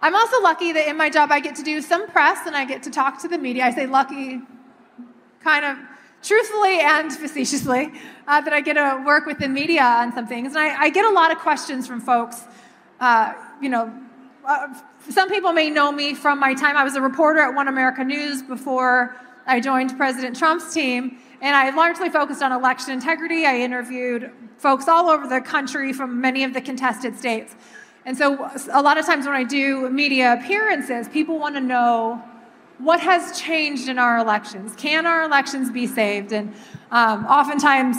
I'm 0.00 0.16
also 0.16 0.40
lucky 0.40 0.72
that 0.72 0.88
in 0.88 0.96
my 0.96 1.10
job 1.10 1.30
I 1.30 1.40
get 1.40 1.56
to 1.56 1.62
do 1.62 1.80
some 1.80 2.08
press 2.08 2.46
and 2.46 2.56
I 2.56 2.64
get 2.64 2.82
to 2.84 2.90
talk 2.90 3.20
to 3.22 3.28
the 3.28 3.38
media. 3.38 3.64
I 3.64 3.70
say 3.72 3.86
lucky, 3.86 4.40
kind 5.44 5.64
of 5.64 5.78
truthfully 6.22 6.80
and 6.80 7.12
facetiously, 7.12 7.92
uh, 8.26 8.40
that 8.40 8.52
I 8.52 8.60
get 8.60 8.74
to 8.74 9.02
work 9.04 9.26
with 9.26 9.38
the 9.38 9.48
media 9.48 9.82
on 9.82 10.12
some 10.12 10.26
things. 10.26 10.54
And 10.54 10.58
I, 10.58 10.84
I 10.84 10.90
get 10.90 11.04
a 11.04 11.10
lot 11.10 11.32
of 11.32 11.38
questions 11.38 11.86
from 11.86 12.00
folks. 12.00 12.44
Uh, 13.02 13.34
you 13.60 13.68
know, 13.68 13.92
uh, 14.44 14.72
some 15.08 15.28
people 15.28 15.52
may 15.52 15.68
know 15.68 15.90
me 15.90 16.14
from 16.14 16.38
my 16.38 16.54
time. 16.54 16.76
I 16.76 16.84
was 16.84 16.94
a 16.94 17.00
reporter 17.00 17.40
at 17.40 17.52
One 17.52 17.66
America 17.66 18.04
News 18.04 18.44
before 18.44 19.16
I 19.44 19.58
joined 19.58 19.96
President 19.96 20.36
Trump's 20.36 20.72
team. 20.72 21.18
And 21.40 21.56
I 21.56 21.74
largely 21.74 22.10
focused 22.10 22.44
on 22.44 22.52
election 22.52 22.92
integrity. 22.92 23.44
I 23.44 23.56
interviewed 23.56 24.30
folks 24.56 24.86
all 24.86 25.10
over 25.10 25.26
the 25.26 25.40
country 25.40 25.92
from 25.92 26.20
many 26.20 26.44
of 26.44 26.54
the 26.54 26.60
contested 26.60 27.18
states. 27.18 27.56
And 28.06 28.16
so, 28.16 28.48
a 28.70 28.80
lot 28.80 28.98
of 28.98 29.04
times 29.04 29.26
when 29.26 29.34
I 29.34 29.42
do 29.42 29.90
media 29.90 30.34
appearances, 30.34 31.08
people 31.08 31.40
want 31.40 31.56
to 31.56 31.60
know 31.60 32.22
what 32.78 33.00
has 33.00 33.40
changed 33.40 33.88
in 33.88 33.98
our 33.98 34.18
elections. 34.18 34.76
Can 34.76 35.06
our 35.06 35.24
elections 35.24 35.72
be 35.72 35.88
saved? 35.88 36.32
And 36.32 36.54
um, 36.92 37.26
oftentimes, 37.26 37.96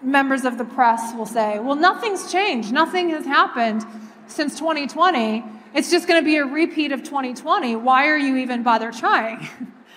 members 0.00 0.44
of 0.44 0.58
the 0.58 0.64
press 0.64 1.12
will 1.16 1.26
say, 1.26 1.58
well, 1.58 1.74
nothing's 1.74 2.30
changed. 2.30 2.72
Nothing 2.72 3.10
has 3.10 3.24
happened 3.24 3.84
since 4.28 4.58
2020. 4.58 5.44
It's 5.74 5.90
just 5.90 6.06
going 6.06 6.20
to 6.20 6.24
be 6.24 6.36
a 6.36 6.44
repeat 6.44 6.92
of 6.92 7.02
2020. 7.02 7.76
Why 7.76 8.06
are 8.06 8.16
you 8.16 8.36
even 8.36 8.62
bother 8.62 8.92
trying? 8.92 9.48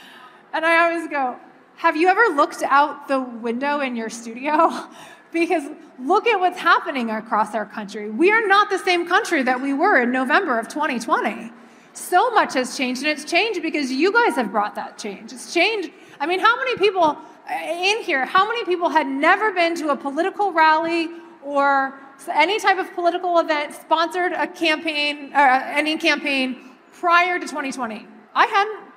and 0.53 0.65
I 0.65 0.83
always 0.83 1.09
go, 1.09 1.37
have 1.75 1.95
you 1.95 2.07
ever 2.07 2.35
looked 2.35 2.63
out 2.63 3.07
the 3.07 3.19
window 3.19 3.79
in 3.79 3.95
your 3.95 4.09
studio? 4.09 4.87
because 5.31 5.63
look 5.99 6.27
at 6.27 6.39
what's 6.39 6.59
happening 6.59 7.09
across 7.09 7.55
our 7.55 7.65
country. 7.65 8.09
We 8.09 8.31
are 8.31 8.45
not 8.45 8.69
the 8.69 8.79
same 8.79 9.07
country 9.07 9.43
that 9.43 9.61
we 9.61 9.73
were 9.73 10.01
in 10.01 10.11
November 10.11 10.59
of 10.59 10.67
2020. 10.67 11.51
So 11.93 12.31
much 12.31 12.53
has 12.53 12.77
changed, 12.77 13.01
and 13.01 13.11
it's 13.11 13.25
changed 13.25 13.61
because 13.61 13.91
you 13.91 14.11
guys 14.13 14.35
have 14.35 14.51
brought 14.51 14.75
that 14.75 14.97
change. 14.97 15.33
It's 15.33 15.53
changed. 15.53 15.91
I 16.19 16.25
mean, 16.25 16.39
how 16.39 16.55
many 16.57 16.77
people 16.77 17.03
uh, 17.03 17.53
in 17.53 18.03
here, 18.03 18.25
how 18.25 18.47
many 18.47 18.63
people 18.65 18.89
had 18.89 19.07
never 19.07 19.51
been 19.51 19.75
to 19.75 19.89
a 19.89 19.95
political 19.95 20.51
rally 20.53 21.09
or 21.43 21.99
any 22.27 22.59
type 22.59 22.77
of 22.77 22.93
political 22.93 23.39
event, 23.39 23.73
sponsored 23.73 24.33
a 24.33 24.47
campaign, 24.47 25.31
or 25.33 25.39
any 25.39 25.97
campaign 25.97 26.71
prior 26.93 27.39
to 27.39 27.45
2020? 27.45 28.07
I 28.33 28.45
hadn't. 28.45 28.87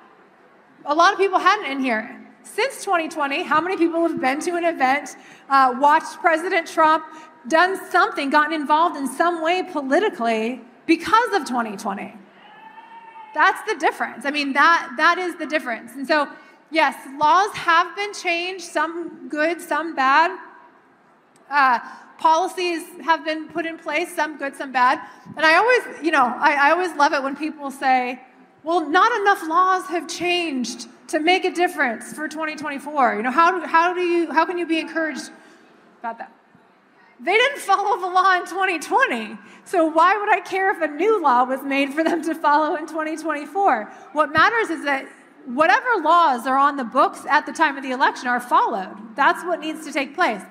A 0.85 0.93
lot 0.93 1.13
of 1.13 1.19
people 1.19 1.39
hadn't 1.39 1.71
in 1.71 1.79
here. 1.79 2.21
Since 2.43 2.85
2020, 2.85 3.41
how 3.43 3.59
many 3.59 3.75
people 3.75 4.07
have 4.07 4.21
been 4.21 4.39
to 4.41 4.55
an 4.55 4.65
event, 4.65 5.15
uh, 5.49 5.75
watched 5.79 6.19
President 6.19 6.67
Trump 6.67 7.03
done 7.47 7.79
something, 7.89 8.29
gotten 8.29 8.53
involved 8.53 8.95
in 8.97 9.07
some 9.07 9.41
way 9.41 9.63
politically 9.63 10.61
because 10.85 11.33
of 11.33 11.45
2020. 11.45 12.13
That's 13.33 13.61
the 13.63 13.77
difference. 13.79 14.25
I 14.25 14.31
mean, 14.31 14.53
that, 14.53 14.93
that 14.97 15.17
is 15.17 15.35
the 15.35 15.45
difference. 15.45 15.93
And 15.93 16.07
so, 16.07 16.27
yes, 16.71 16.95
laws 17.19 17.51
have 17.55 17.95
been 17.95 18.13
changed, 18.13 18.63
some 18.63 19.27
good, 19.27 19.59
some 19.61 19.95
bad. 19.95 20.37
Uh, 21.49 21.79
policies 22.17 22.83
have 23.03 23.25
been 23.25 23.47
put 23.47 23.65
in 23.65 23.77
place, 23.77 24.15
some 24.15 24.37
good, 24.37 24.55
some 24.55 24.71
bad. 24.71 24.99
And 25.35 25.45
I 25.45 25.55
always, 25.55 26.03
you 26.03 26.11
know, 26.11 26.25
I, 26.25 26.69
I 26.69 26.71
always 26.71 26.95
love 26.95 27.13
it 27.13 27.23
when 27.23 27.35
people 27.35 27.71
say, 27.71 28.21
well, 28.63 28.89
not 28.89 29.11
enough 29.21 29.47
laws 29.47 29.85
have 29.87 30.07
changed 30.07 30.87
to 31.09 31.19
make 31.19 31.45
a 31.45 31.51
difference 31.51 32.13
for 32.13 32.27
2024. 32.27 33.15
You 33.15 33.23
know, 33.23 33.31
how, 33.31 33.59
do, 33.59 33.65
how, 33.65 33.93
do 33.93 34.01
you, 34.01 34.31
how 34.31 34.45
can 34.45 34.57
you 34.57 34.65
be 34.65 34.79
encouraged 34.79 35.29
about 35.99 36.17
that? 36.17 36.31
They 37.19 37.33
didn't 37.33 37.59
follow 37.59 37.99
the 37.99 38.07
law 38.07 38.35
in 38.35 38.45
2020. 38.45 39.37
So 39.63 39.85
why 39.85 40.17
would 40.17 40.29
I 40.29 40.41
care 40.41 40.71
if 40.71 40.81
a 40.81 40.87
new 40.87 41.21
law 41.21 41.43
was 41.45 41.63
made 41.63 41.93
for 41.93 42.03
them 42.03 42.21
to 42.23 42.35
follow 42.35 42.75
in 42.75 42.87
2024? 42.87 43.85
What 44.13 44.33
matters 44.33 44.69
is 44.69 44.83
that 44.83 45.07
whatever 45.45 45.87
laws 46.01 46.45
are 46.47 46.57
on 46.57 46.75
the 46.75 46.83
books 46.83 47.21
at 47.29 47.45
the 47.45 47.53
time 47.53 47.77
of 47.77 47.83
the 47.83 47.91
election 47.91 48.27
are 48.27 48.39
followed. 48.39 49.15
That's 49.15 49.43
what 49.43 49.59
needs 49.59 49.85
to 49.85 49.93
take 49.93 50.15
place. 50.15 50.41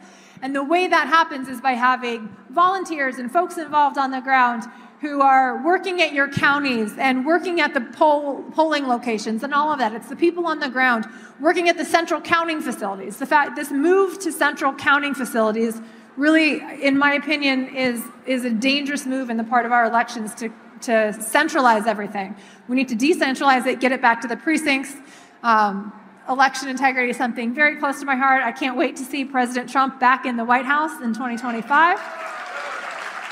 And 0.44 0.54
the 0.54 0.62
way 0.62 0.86
that 0.86 1.08
happens 1.08 1.48
is 1.48 1.62
by 1.62 1.72
having 1.72 2.28
volunteers 2.50 3.16
and 3.16 3.32
folks 3.32 3.56
involved 3.56 3.96
on 3.96 4.10
the 4.10 4.20
ground 4.20 4.64
who 5.00 5.22
are 5.22 5.64
working 5.64 6.02
at 6.02 6.12
your 6.12 6.28
counties 6.28 6.98
and 6.98 7.24
working 7.24 7.62
at 7.62 7.72
the 7.72 7.80
poll, 7.80 8.42
polling 8.52 8.86
locations 8.86 9.42
and 9.42 9.54
all 9.54 9.72
of 9.72 9.78
that. 9.78 9.94
It's 9.94 10.10
the 10.10 10.16
people 10.16 10.46
on 10.46 10.58
the 10.58 10.68
ground 10.68 11.06
working 11.40 11.70
at 11.70 11.78
the 11.78 11.84
central 11.86 12.20
counting 12.20 12.60
facilities. 12.60 13.16
The 13.16 13.24
fact 13.24 13.56
this 13.56 13.70
move 13.70 14.18
to 14.18 14.30
central 14.30 14.74
counting 14.74 15.14
facilities 15.14 15.80
really, 16.18 16.60
in 16.82 16.98
my 16.98 17.14
opinion, 17.14 17.74
is, 17.74 18.04
is 18.26 18.44
a 18.44 18.50
dangerous 18.50 19.06
move 19.06 19.30
in 19.30 19.38
the 19.38 19.44
part 19.44 19.64
of 19.64 19.72
our 19.72 19.86
elections 19.86 20.34
to, 20.34 20.50
to 20.82 21.14
centralize 21.22 21.86
everything. 21.86 22.36
We 22.68 22.76
need 22.76 22.88
to 22.88 22.96
decentralize 22.96 23.66
it, 23.66 23.80
get 23.80 23.92
it 23.92 24.02
back 24.02 24.20
to 24.20 24.28
the 24.28 24.36
precincts. 24.36 24.94
Um, 25.42 25.90
election 26.28 26.68
integrity 26.68 27.10
is 27.10 27.16
something 27.16 27.54
very 27.54 27.76
close 27.76 28.00
to 28.00 28.06
my 28.06 28.16
heart. 28.16 28.42
I 28.42 28.52
can't 28.52 28.76
wait 28.76 28.96
to 28.96 29.04
see 29.04 29.24
President 29.24 29.70
Trump 29.70 30.00
back 30.00 30.24
in 30.24 30.36
the 30.36 30.44
White 30.44 30.64
House 30.64 31.00
in 31.02 31.12
2025. 31.12 31.98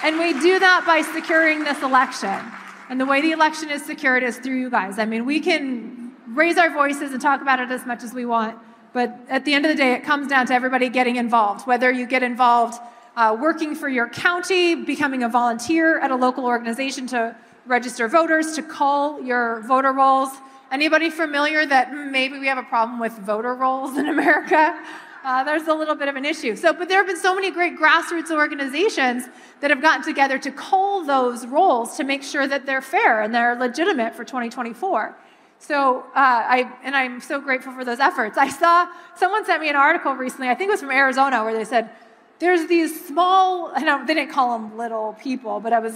And 0.04 0.18
we 0.18 0.32
do 0.40 0.58
that 0.58 0.84
by 0.86 1.02
securing 1.02 1.64
this 1.64 1.80
election. 1.82 2.40
And 2.88 3.00
the 3.00 3.06
way 3.06 3.20
the 3.20 3.30
election 3.30 3.70
is 3.70 3.84
secured 3.84 4.22
is 4.22 4.38
through 4.38 4.58
you 4.58 4.68
guys. 4.68 4.98
I 4.98 5.04
mean, 5.04 5.24
we 5.24 5.40
can 5.40 6.12
raise 6.26 6.58
our 6.58 6.70
voices 6.70 7.12
and 7.12 7.20
talk 7.20 7.40
about 7.40 7.60
it 7.60 7.70
as 7.70 7.86
much 7.86 8.02
as 8.02 8.12
we 8.12 8.26
want, 8.26 8.58
but 8.92 9.18
at 9.28 9.44
the 9.44 9.54
end 9.54 9.64
of 9.64 9.70
the 9.70 9.76
day, 9.76 9.92
it 9.92 10.02
comes 10.02 10.28
down 10.28 10.46
to 10.46 10.54
everybody 10.54 10.88
getting 10.88 11.16
involved, 11.16 11.66
whether 11.66 11.90
you 11.90 12.06
get 12.06 12.22
involved 12.22 12.78
uh, 13.16 13.36
working 13.38 13.74
for 13.74 13.88
your 13.88 14.08
county, 14.08 14.74
becoming 14.74 15.22
a 15.22 15.28
volunteer 15.28 15.98
at 16.00 16.10
a 16.10 16.16
local 16.16 16.46
organization 16.46 17.06
to 17.06 17.36
register 17.66 18.08
voters, 18.08 18.54
to 18.54 18.62
call 18.62 19.22
your 19.22 19.60
voter 19.62 19.92
rolls. 19.92 20.30
Anybody 20.72 21.10
familiar 21.10 21.66
that 21.66 21.92
maybe 21.92 22.38
we 22.38 22.46
have 22.46 22.56
a 22.56 22.62
problem 22.62 22.98
with 22.98 23.12
voter 23.18 23.54
rolls 23.54 23.98
in 23.98 24.08
America? 24.08 24.82
Uh, 25.22 25.44
there's 25.44 25.68
a 25.68 25.74
little 25.74 25.94
bit 25.94 26.08
of 26.08 26.16
an 26.16 26.24
issue. 26.24 26.56
So, 26.56 26.72
but 26.72 26.88
there 26.88 26.96
have 26.96 27.06
been 27.06 27.20
so 27.20 27.34
many 27.34 27.50
great 27.50 27.78
grassroots 27.78 28.30
organizations 28.30 29.24
that 29.60 29.70
have 29.70 29.82
gotten 29.82 30.02
together 30.02 30.38
to 30.38 30.50
cull 30.50 31.04
those 31.04 31.46
rolls 31.46 31.98
to 31.98 32.04
make 32.04 32.22
sure 32.22 32.48
that 32.48 32.64
they're 32.64 32.80
fair 32.80 33.20
and 33.20 33.34
they're 33.34 33.54
legitimate 33.54 34.14
for 34.14 34.24
2024. 34.24 35.14
So, 35.58 36.00
uh, 36.00 36.02
I, 36.16 36.72
and 36.82 36.96
I'm 36.96 37.20
so 37.20 37.38
grateful 37.38 37.72
for 37.74 37.84
those 37.84 38.00
efforts. 38.00 38.38
I 38.38 38.48
saw 38.48 38.88
someone 39.14 39.44
sent 39.44 39.60
me 39.60 39.68
an 39.68 39.76
article 39.76 40.14
recently, 40.14 40.48
I 40.48 40.54
think 40.54 40.68
it 40.68 40.72
was 40.72 40.80
from 40.80 40.90
Arizona, 40.90 41.44
where 41.44 41.54
they 41.54 41.64
said, 41.64 41.90
there's 42.38 42.66
these 42.66 43.06
small, 43.06 43.70
I 43.72 44.04
they 44.06 44.14
didn't 44.14 44.32
call 44.32 44.58
them 44.58 44.76
little 44.76 45.12
people, 45.20 45.60
but 45.60 45.72
I 45.72 45.78
was 45.78 45.94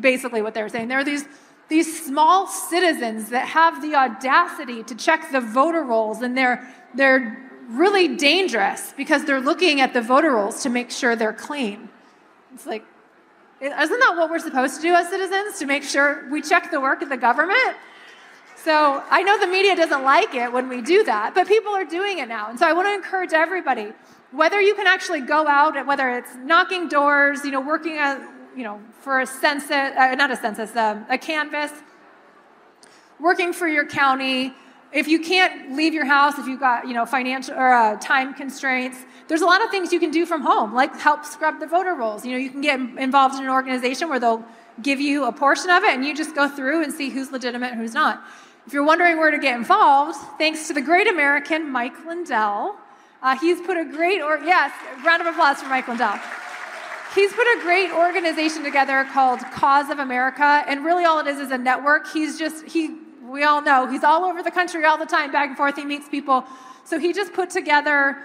basically 0.00 0.42
what 0.42 0.54
they 0.54 0.62
were 0.62 0.68
saying. 0.68 0.88
There 0.88 0.98
are 0.98 1.04
these, 1.04 1.26
these 1.68 2.04
small 2.04 2.46
citizens 2.46 3.30
that 3.30 3.48
have 3.48 3.80
the 3.80 3.94
audacity 3.94 4.82
to 4.84 4.94
check 4.94 5.32
the 5.32 5.40
voter 5.40 5.82
rolls, 5.82 6.22
and 6.22 6.36
they're, 6.36 6.66
they're 6.94 7.50
really 7.68 8.16
dangerous 8.16 8.92
because 8.96 9.24
they're 9.24 9.40
looking 9.40 9.80
at 9.80 9.94
the 9.94 10.02
voter 10.02 10.32
rolls 10.32 10.62
to 10.62 10.68
make 10.68 10.90
sure 10.90 11.16
they're 11.16 11.32
clean. 11.32 11.88
It's 12.52 12.66
like, 12.66 12.84
isn't 13.60 13.78
that 14.00 14.14
what 14.16 14.30
we're 14.30 14.38
supposed 14.38 14.76
to 14.76 14.82
do 14.82 14.94
as 14.94 15.08
citizens? 15.08 15.58
To 15.58 15.66
make 15.66 15.82
sure 15.82 16.28
we 16.30 16.42
check 16.42 16.70
the 16.70 16.80
work 16.80 17.02
of 17.02 17.08
the 17.08 17.16
government? 17.16 17.76
So 18.56 19.02
I 19.10 19.22
know 19.22 19.38
the 19.38 19.46
media 19.46 19.76
doesn't 19.76 20.02
like 20.02 20.34
it 20.34 20.52
when 20.52 20.68
we 20.68 20.80
do 20.80 21.04
that, 21.04 21.34
but 21.34 21.46
people 21.48 21.72
are 21.72 21.84
doing 21.84 22.18
it 22.18 22.28
now. 22.28 22.48
And 22.48 22.58
so 22.58 22.66
I 22.66 22.72
want 22.72 22.88
to 22.88 22.94
encourage 22.94 23.32
everybody, 23.32 23.92
whether 24.32 24.60
you 24.60 24.74
can 24.74 24.86
actually 24.86 25.20
go 25.20 25.46
out, 25.46 25.86
whether 25.86 26.08
it's 26.10 26.34
knocking 26.36 26.88
doors, 26.88 27.44
you 27.44 27.50
know, 27.50 27.60
working 27.60 27.98
at, 27.98 28.20
you 28.56 28.62
know, 28.62 28.80
for 29.00 29.20
a 29.20 29.26
census, 29.26 29.70
uh, 29.70 30.14
not 30.16 30.30
a 30.30 30.36
census, 30.36 30.74
um, 30.76 31.06
a 31.08 31.18
canvas, 31.18 31.72
working 33.20 33.52
for 33.52 33.68
your 33.68 33.86
county. 33.86 34.52
If 34.92 35.08
you 35.08 35.20
can't 35.20 35.74
leave 35.74 35.92
your 35.92 36.04
house, 36.04 36.38
if 36.38 36.46
you've 36.46 36.60
got, 36.60 36.86
you 36.86 36.94
know, 36.94 37.04
financial 37.04 37.54
or 37.54 37.72
uh, 37.72 37.96
time 37.98 38.32
constraints, 38.34 38.98
there's 39.26 39.40
a 39.40 39.46
lot 39.46 39.64
of 39.64 39.70
things 39.70 39.92
you 39.92 39.98
can 39.98 40.10
do 40.10 40.24
from 40.24 40.42
home, 40.42 40.72
like 40.74 40.94
help 40.96 41.24
scrub 41.24 41.58
the 41.58 41.66
voter 41.66 41.94
rolls. 41.94 42.24
You 42.24 42.32
know, 42.32 42.38
you 42.38 42.50
can 42.50 42.60
get 42.60 42.78
involved 42.78 43.34
in 43.36 43.42
an 43.42 43.50
organization 43.50 44.08
where 44.08 44.20
they'll 44.20 44.44
give 44.82 45.00
you 45.00 45.24
a 45.24 45.32
portion 45.32 45.70
of 45.70 45.82
it 45.82 45.94
and 45.94 46.04
you 46.04 46.14
just 46.14 46.34
go 46.34 46.48
through 46.48 46.82
and 46.84 46.92
see 46.92 47.10
who's 47.10 47.32
legitimate, 47.32 47.74
who's 47.74 47.94
not. 47.94 48.24
If 48.66 48.72
you're 48.72 48.84
wondering 48.84 49.18
where 49.18 49.30
to 49.30 49.38
get 49.38 49.56
involved, 49.56 50.16
thanks 50.38 50.68
to 50.68 50.72
the 50.72 50.80
great 50.80 51.06
American 51.08 51.70
Mike 51.70 52.04
Lindell, 52.06 52.76
uh, 53.22 53.36
he's 53.38 53.60
put 53.60 53.76
a 53.76 53.84
great, 53.84 54.20
or 54.20 54.38
yes, 54.38 54.72
round 55.04 55.22
of 55.22 55.26
applause 55.26 55.60
for 55.60 55.68
Mike 55.68 55.88
Lindell. 55.88 56.18
He's 57.14 57.32
put 57.32 57.46
a 57.46 57.60
great 57.62 57.92
organization 57.92 58.64
together 58.64 59.06
called 59.12 59.38
Cause 59.52 59.88
of 59.88 60.00
America, 60.00 60.64
and 60.66 60.84
really 60.84 61.04
all 61.04 61.20
it 61.20 61.28
is 61.28 61.38
is 61.38 61.52
a 61.52 61.58
network. 61.58 62.12
He's 62.12 62.36
just, 62.36 62.66
he, 62.66 62.96
we 63.22 63.44
all 63.44 63.62
know, 63.62 63.86
he's 63.86 64.02
all 64.02 64.24
over 64.24 64.42
the 64.42 64.50
country 64.50 64.84
all 64.84 64.98
the 64.98 65.06
time, 65.06 65.30
back 65.30 65.48
and 65.48 65.56
forth, 65.56 65.76
he 65.76 65.84
meets 65.84 66.08
people. 66.08 66.44
So 66.84 66.98
he 66.98 67.12
just 67.12 67.32
put 67.32 67.50
together 67.50 68.18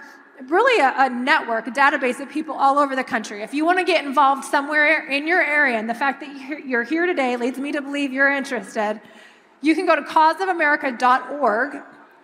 really 0.48 0.82
a, 0.82 0.92
a, 0.96 1.08
network, 1.08 1.68
a 1.68 1.70
database 1.70 2.18
of 2.18 2.30
people 2.30 2.56
all 2.56 2.78
over 2.78 2.96
the 2.96 3.04
country. 3.04 3.44
If 3.44 3.54
you 3.54 3.64
want 3.64 3.78
to 3.78 3.84
get 3.84 4.04
involved 4.04 4.44
somewhere 4.44 5.06
in 5.06 5.24
your 5.28 5.40
area, 5.40 5.78
and 5.78 5.88
the 5.88 5.94
fact 5.94 6.20
that 6.20 6.66
you're 6.66 6.82
here 6.82 7.06
today 7.06 7.36
leads 7.36 7.58
me 7.58 7.70
to 7.70 7.80
believe 7.80 8.12
you're 8.12 8.32
interested, 8.32 9.00
you 9.60 9.76
can 9.76 9.86
go 9.86 9.94
to 9.94 10.02
causeofamerica.org 10.02 11.76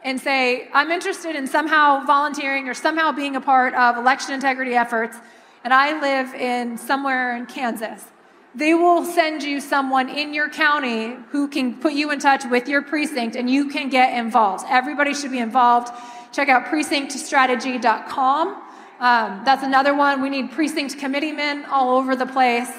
and 0.02 0.20
say, 0.20 0.68
I'm 0.74 0.90
interested 0.90 1.37
in 1.37 1.46
somehow 1.46 2.05
volunteering 2.07 2.68
or 2.68 2.74
somehow 2.74 3.12
being 3.12 3.37
a 3.37 3.40
part 3.40 3.72
of 3.74 3.96
election 3.96 4.35
integrity 4.35 4.74
efforts, 4.74 5.16
and 5.66 5.74
I 5.74 6.00
live 6.00 6.33
in 6.33 6.79
somewhere 6.79 7.37
in 7.37 7.44
Kansas. 7.46 8.05
They 8.55 8.72
will 8.72 9.05
send 9.05 9.42
you 9.42 9.61
someone 9.61 10.09
in 10.09 10.33
your 10.33 10.48
county 10.48 11.16
who 11.31 11.48
can 11.48 11.74
put 11.81 11.92
you 11.92 12.12
in 12.12 12.20
touch 12.20 12.44
with 12.48 12.68
your 12.68 12.83
precinct 12.83 13.35
and 13.35 13.50
you 13.50 13.66
can 13.68 13.88
get 13.88 14.16
involved. 14.16 14.64
Everybody 14.68 15.12
should 15.12 15.33
be 15.33 15.40
involved. 15.40 15.88
Check 16.31 16.48
out 16.48 16.66
precinctstrategy.com. 16.66 18.62
Um, 19.00 19.42
that's 19.44 19.64
another 19.64 19.92
one. 19.92 20.22
We 20.22 20.31
need 20.31 20.52
precinct 20.52 20.98
committeemen 21.00 21.64
all 21.64 21.96
over 21.98 22.14
the 22.14 22.26
place. 22.26 22.70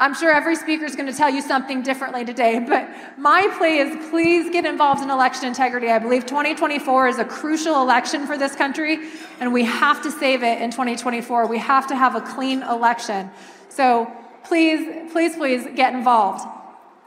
I'm 0.00 0.14
sure 0.14 0.32
every 0.32 0.56
speaker 0.56 0.86
is 0.86 0.96
going 0.96 1.08
to 1.08 1.12
tell 1.12 1.28
you 1.28 1.42
something 1.42 1.82
differently 1.82 2.24
today, 2.24 2.58
but 2.58 2.88
my 3.18 3.46
plea 3.58 3.80
is 3.80 4.08
please 4.08 4.50
get 4.50 4.64
involved 4.64 5.02
in 5.02 5.10
election 5.10 5.44
integrity. 5.46 5.88
I 5.88 5.98
believe 5.98 6.24
2024 6.24 7.08
is 7.08 7.18
a 7.18 7.24
crucial 7.26 7.82
election 7.82 8.26
for 8.26 8.38
this 8.38 8.56
country, 8.56 9.10
and 9.40 9.52
we 9.52 9.62
have 9.64 10.02
to 10.04 10.10
save 10.10 10.42
it 10.42 10.62
in 10.62 10.70
2024. 10.70 11.46
We 11.46 11.58
have 11.58 11.86
to 11.88 11.96
have 11.96 12.14
a 12.14 12.22
clean 12.22 12.62
election. 12.62 13.30
So 13.68 14.10
please, 14.42 15.10
please, 15.12 15.36
please 15.36 15.66
get 15.76 15.92
involved 15.92 16.48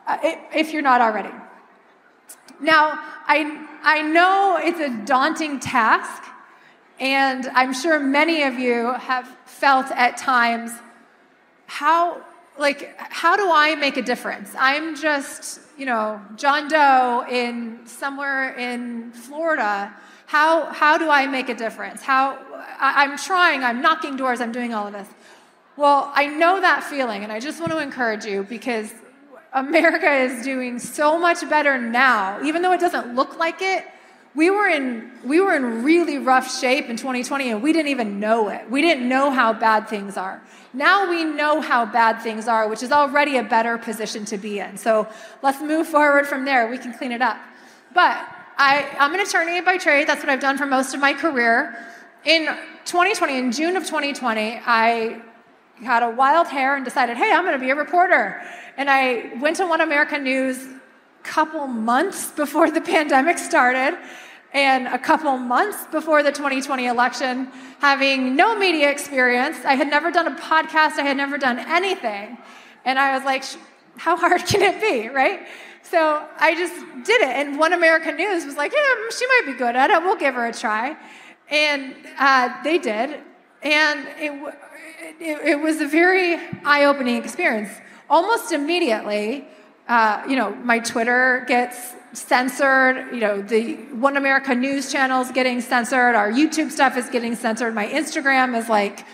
uh, 0.06 0.20
if 0.54 0.72
you're 0.72 0.84
not 0.84 1.02
already. 1.02 1.34
Now, 2.62 2.92
I, 3.26 3.68
I 3.82 4.04
know 4.04 4.60
it's 4.62 4.80
a 4.80 5.04
daunting 5.04 5.60
task, 5.60 6.22
and 7.00 7.48
I'm 7.56 7.74
sure 7.74 8.00
many 8.00 8.44
of 8.44 8.60
you 8.60 8.94
have 8.94 9.28
felt 9.46 9.88
at 9.88 10.16
times 10.16 10.74
how 11.66 12.22
like, 12.58 12.96
how 12.98 13.36
do 13.36 13.52
I 13.52 13.76
make 13.76 13.98
a 13.98 14.02
difference? 14.02 14.52
I'm 14.58 14.96
just, 14.96 15.60
you 15.78 15.86
know, 15.86 16.22
John 16.36 16.68
Doe 16.68 17.26
in 17.30 17.86
somewhere 17.86 18.56
in 18.56 19.12
Florida. 19.12 19.94
How, 20.26 20.66
how 20.66 20.98
do 20.98 21.10
I 21.10 21.28
make 21.28 21.50
a 21.50 21.56
difference? 21.56 22.02
How, 22.02 22.38
I, 22.80 23.04
I'm 23.04 23.18
trying, 23.18 23.64
I'm 23.64 23.82
knocking 23.82 24.16
doors, 24.16 24.42
I'm 24.42 24.52
doing 24.52 24.74
all 24.74 24.88
of 24.88 24.94
this. 24.94 25.08
Well, 25.76 26.12
I 26.14 26.28
know 26.28 26.62
that 26.62 26.84
feeling, 26.84 27.24
and 27.24 27.32
I 27.32 27.40
just 27.40 27.60
want 27.60 27.72
to 27.72 27.80
encourage 27.80 28.26
you 28.26 28.44
because 28.44 28.94
America 29.54 30.12
is 30.12 30.44
doing 30.44 30.80
so 30.80 31.18
much 31.18 31.48
better 31.50 31.80
now, 31.80 32.42
even 32.44 32.62
though 32.62 32.74
it 32.74 32.80
doesn't 32.80 33.16
look 33.16 33.38
like 33.38 33.62
it 33.62 33.86
we 34.36 34.50
were 34.50 34.68
in 34.68 35.12
we 35.24 35.40
were 35.40 35.56
in 35.56 35.84
really 35.84 36.18
rough 36.18 36.60
shape 36.60 36.90
in 36.90 36.98
2020 36.98 37.52
and 37.52 37.62
we 37.62 37.72
didn't 37.72 37.90
even 37.90 38.20
know 38.20 38.50
it 38.50 38.70
we 38.70 38.82
didn't 38.82 39.08
know 39.08 39.30
how 39.30 39.54
bad 39.54 39.88
things 39.88 40.18
are 40.18 40.42
now 40.74 41.10
we 41.10 41.24
know 41.24 41.62
how 41.62 41.86
bad 41.86 42.22
things 42.22 42.48
are 42.48 42.68
which 42.68 42.84
is 42.84 42.92
already 42.92 43.38
a 43.38 43.44
better 43.44 43.78
position 43.78 44.26
to 44.26 44.38
be 44.38 44.60
in. 44.60 44.78
So 44.78 45.08
let's 45.42 45.62
move 45.62 45.88
forward 45.88 46.28
from 46.28 46.46
there. 46.46 46.70
We 46.70 46.78
can 46.78 46.94
clean 46.94 47.12
it 47.12 47.22
up. 47.22 47.38
But 47.94 48.18
I, 48.56 48.88
i'm 49.00 49.14
an 49.14 49.20
attorney 49.20 49.62
by 49.62 49.78
trade. 49.78 50.08
That's 50.08 50.22
what 50.22 50.30
i've 50.30 50.40
done 50.40 50.58
for 50.58 50.66
most 50.66 50.94
of 50.94 51.00
my 51.00 51.14
career. 51.14 51.78
In 52.26 52.46
2020 52.86 53.38
in 53.38 53.52
june 53.52 53.76
of 53.76 53.84
2020 53.84 54.62
i 54.66 55.22
had 55.82 56.04
a 56.04 56.10
wild 56.10 56.48
hair 56.48 56.76
and 56.76 56.86
decided, 56.86 57.18
hey, 57.18 57.32
I'm 57.32 57.44
going 57.44 57.60
to 57.60 57.64
be 57.64 57.72
a 57.72 57.76
reporter. 57.76 58.42
And 58.78 58.90
I 58.90 59.34
went 59.40 59.58
to 59.58 59.68
One 59.68 59.82
America 59.82 60.18
News 60.18 60.58
a 60.66 61.24
couple 61.24 61.68
months 61.68 62.32
before 62.32 62.72
the 62.72 62.82
pandemic 62.94 63.38
started 63.38 63.98
and 64.54 64.88
a 64.88 65.00
couple 65.00 65.36
months 65.38 65.86
before 65.92 66.22
the 66.22 66.32
2020 66.32 66.86
election, 66.86 67.48
having 67.80 68.36
no 68.36 68.58
media 68.58 68.90
experience. 68.92 69.58
I 69.66 69.74
had 69.74 69.88
never 69.88 70.12
done 70.12 70.28
a 70.28 70.36
podcast, 70.36 71.00
I 71.00 71.04
had 71.04 71.18
never 71.18 71.38
done 71.38 71.58
anything. 71.60 72.38
And 72.86 73.00
I 73.00 73.16
was 73.16 73.26
like, 73.26 73.44
how 73.98 74.16
hard 74.16 74.46
can 74.46 74.62
it 74.62 74.80
be, 74.80 75.10
right? 75.10 75.48
So 75.82 76.26
I 76.40 76.56
just 76.56 76.76
did 77.04 77.22
it. 77.22 77.30
And 77.30 77.58
One 77.58 77.74
American 77.74 78.16
News 78.16 78.46
was 78.46 78.56
like, 78.56 78.74
yeah, 78.74 79.10
she 79.16 79.26
might 79.28 79.44
be 79.46 79.54
good 79.54 79.76
at 79.76 79.90
it. 79.90 80.02
We'll 80.02 80.16
give 80.16 80.36
her 80.36 80.46
a 80.46 80.54
try. 80.54 80.96
And 81.50 81.96
uh, 82.20 82.64
they 82.64 82.78
did. 82.78 83.22
And 83.62 84.08
it, 84.18 84.56
it, 85.20 85.48
it 85.50 85.60
was 85.60 85.82
a 85.82 85.88
very 85.88 86.36
eye 86.64 86.86
opening 86.86 87.18
experience. 87.18 87.70
Almost 88.10 88.52
immediately, 88.52 89.48
uh, 89.88 90.24
you 90.28 90.36
know, 90.36 90.56
my 90.56 90.80
Twitter 90.80 91.44
gets 91.48 91.94
censored. 92.14 93.14
You 93.14 93.20
know, 93.20 93.42
the 93.42 93.76
One 93.94 94.18
America 94.18 94.56
News 94.56 94.92
channel 94.92 95.22
is 95.22 95.32
getting 95.32 95.62
censored. 95.62 96.16
Our 96.16 96.32
YouTube 96.32 96.72
stuff 96.72 96.98
is 96.98 97.10
getting 97.10 97.36
censored. 97.36 97.74
My 97.74 97.88
Instagram 97.88 98.58
is 98.58 98.70
like 98.70 99.06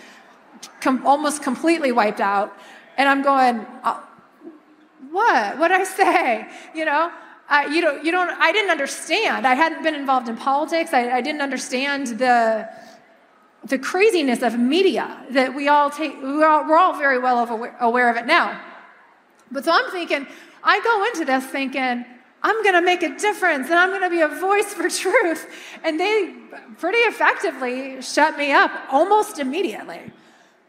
com- 0.80 1.06
almost 1.06 1.42
completely 1.42 1.92
wiped 1.92 2.20
out. 2.20 2.56
And 2.96 3.08
I'm 3.08 3.22
going, 3.22 3.66
uh, 3.82 4.00
what? 5.10 5.58
What 5.58 5.68
did 5.68 5.80
I 5.80 5.84
say? 5.84 6.48
You 6.74 6.84
know, 6.84 7.10
uh, 7.48 7.68
you 7.68 7.80
don't, 7.80 8.04
you 8.04 8.12
don't, 8.12 8.30
I 8.30 8.52
didn't 8.52 8.70
understand. 8.70 9.44
I 9.44 9.54
hadn't 9.54 9.82
been 9.82 9.96
involved 9.96 10.28
in 10.28 10.36
politics. 10.36 10.94
I, 10.94 11.10
I 11.10 11.20
didn't 11.20 11.40
understand 11.40 12.06
the, 12.06 12.68
the 13.64 13.76
craziness 13.76 14.42
of 14.42 14.56
media 14.56 15.24
that 15.30 15.52
we 15.52 15.66
all 15.66 15.90
take, 15.90 16.14
we're 16.22 16.46
all, 16.46 16.64
we're 16.68 16.78
all 16.78 16.96
very 16.96 17.18
well 17.18 17.68
aware 17.80 18.08
of 18.08 18.16
it 18.16 18.26
now. 18.26 18.60
But 19.50 19.64
so 19.64 19.72
I'm 19.72 19.90
thinking, 19.90 20.28
I 20.62 20.80
go 20.80 21.04
into 21.06 21.24
this 21.24 21.44
thinking, 21.46 22.04
I'm 22.42 22.62
going 22.62 22.74
to 22.74 22.82
make 22.82 23.02
a 23.02 23.16
difference 23.16 23.68
and 23.68 23.78
I'm 23.78 23.90
going 23.90 24.02
to 24.02 24.10
be 24.10 24.20
a 24.20 24.28
voice 24.28 24.72
for 24.72 24.88
truth. 24.88 25.46
And 25.84 26.00
they 26.00 26.34
pretty 26.78 26.98
effectively 26.98 28.00
shut 28.00 28.38
me 28.38 28.52
up 28.52 28.70
almost 28.90 29.38
immediately. 29.38 30.00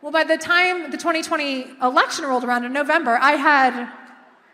Well, 0.01 0.11
by 0.11 0.23
the 0.23 0.37
time 0.37 0.91
the 0.91 0.97
2020 0.97 1.77
election 1.81 2.25
rolled 2.25 2.43
around 2.43 2.65
in 2.65 2.73
November, 2.73 3.17
I 3.21 3.33
had 3.33 3.91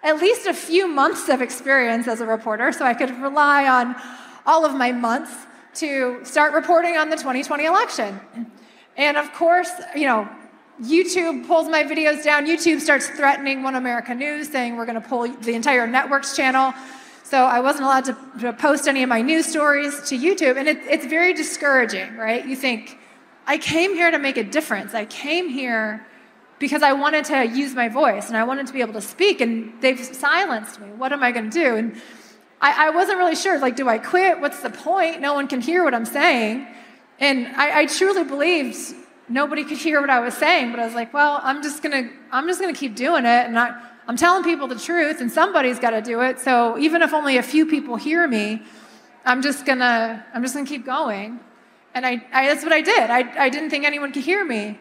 at 0.04 0.22
least 0.22 0.46
a 0.46 0.54
few 0.54 0.88
months 0.88 1.30
of 1.30 1.42
experience 1.42 2.08
as 2.08 2.22
a 2.22 2.26
reporter, 2.26 2.72
so 2.72 2.86
I 2.86 2.94
could 2.94 3.12
rely 3.20 3.68
on 3.68 3.96
all 4.46 4.66
of 4.66 4.76
my 4.76 4.92
months 4.92 5.32
to 5.76 6.20
start 6.24 6.54
reporting 6.54 6.98
on 6.98 7.10
the 7.10 7.16
2020 7.16 7.66
election. 7.66 8.20
And 8.96 9.18
of 9.18 9.32
course, 9.34 9.72
you 9.96 10.06
know, 10.06 10.30
YouTube 10.82 11.48
pulls 11.48 11.68
my 11.68 11.84
videos 11.84 12.24
down. 12.24 12.46
YouTube 12.46 12.80
starts 12.80 13.08
threatening 13.08 13.64
One 13.64 13.76
America 13.76 14.14
News, 14.14 14.50
saying 14.50 14.76
we're 14.76 14.86
going 14.86 15.02
to 15.02 15.08
pull 15.08 15.28
the 15.28 15.54
entire 15.54 15.88
network's 15.88 16.36
channel. 16.36 16.74
So 17.24 17.46
I 17.46 17.60
wasn't 17.60 17.86
allowed 17.86 18.06
to, 18.06 18.18
to 18.42 18.54
post 18.54 18.88
any 18.88 19.02
of 19.02 19.10
my 19.10 19.22
news 19.22 19.48
stories 19.48 20.00
to 20.10 20.18
YouTube. 20.18 20.56
And 20.56 20.68
it, 20.68 20.78
it's 20.84 21.06
very 21.06 21.34
discouraging, 21.34 22.16
right? 22.16 22.46
You 22.46 22.56
think, 22.56 23.00
I 23.48 23.58
came 23.58 23.96
here 23.96 24.12
to 24.12 24.20
make 24.20 24.38
a 24.38 24.44
difference. 24.44 24.94
I 24.94 25.06
came 25.06 25.50
here 25.50 26.06
because 26.60 26.84
I 26.84 26.94
wanted 26.94 27.26
to 27.26 27.48
use 27.48 27.74
my 27.74 27.90
voice 27.90 28.28
and 28.28 28.38
I 28.38 28.44
wanted 28.44 28.68
to 28.68 28.74
be 28.74 28.82
able 28.82 28.94
to 28.94 29.02
speak, 29.02 29.42
and 29.42 29.74
they've 29.82 30.00
silenced 30.00 30.80
me. 30.80 30.88
What 30.90 31.12
am 31.12 31.24
I 31.24 31.32
going 31.32 31.50
to 31.50 31.60
do? 31.64 31.76
And 31.76 32.02
I, 32.62 32.88
I, 32.88 32.90
wasn't 32.92 33.18
really 33.18 33.36
sure. 33.36 33.60
Like, 33.60 33.76
do 33.76 33.88
I 33.88 34.00
quit? 34.00 34.40
What's 34.42 34.62
the 34.62 34.70
point? 34.70 35.22
No 35.22 35.34
one 35.34 35.48
can 35.48 35.62
hear 35.62 35.84
what 35.84 35.94
I'm 35.94 36.06
saying. 36.06 36.68
And 37.20 37.48
I, 37.56 37.82
I 37.82 37.86
truly 37.86 38.24
believed 38.24 38.96
nobody 39.30 39.64
could 39.64 39.78
hear 39.78 40.00
what 40.02 40.10
I 40.10 40.20
was 40.20 40.34
saying, 40.34 40.72
but 40.72 40.80
I 40.80 40.86
was 40.86 40.96
like, 40.96 41.14
well, 41.14 41.40
I'm 41.44 41.62
just 41.62 41.82
gonna, 41.84 42.10
I'm 42.32 42.48
just 42.48 42.60
gonna 42.60 42.74
keep 42.74 42.96
doing 42.96 43.26
it, 43.26 43.46
and 43.48 43.58
I, 43.58 43.80
I'm 44.08 44.16
telling 44.16 44.44
people 44.44 44.68
the 44.68 44.80
truth, 44.80 45.20
and 45.20 45.32
somebody's 45.32 45.80
got 45.80 45.90
to 45.90 46.02
do 46.02 46.22
it. 46.22 46.40
So 46.40 46.78
even 46.78 47.02
if 47.02 47.14
only 47.14 47.38
a 47.38 47.44
few 47.44 47.66
people 47.66 47.98
hear 47.98 48.26
me, 48.28 48.62
I'm 49.26 49.42
just 49.42 49.66
gonna, 49.66 50.26
I'm 50.34 50.42
just 50.42 50.54
gonna 50.54 50.66
keep 50.66 50.86
going. 50.86 51.42
And 51.94 52.06
I, 52.06 52.24
I 52.32 52.48
that's 52.48 52.64
what 52.64 52.72
I 52.72 52.82
did. 52.82 53.10
I, 53.10 53.46
I 53.46 53.50
didn't 53.50 53.70
think 53.70 53.84
anyone 53.84 54.12
could 54.14 54.24
hear 54.24 54.46
me 54.46 54.80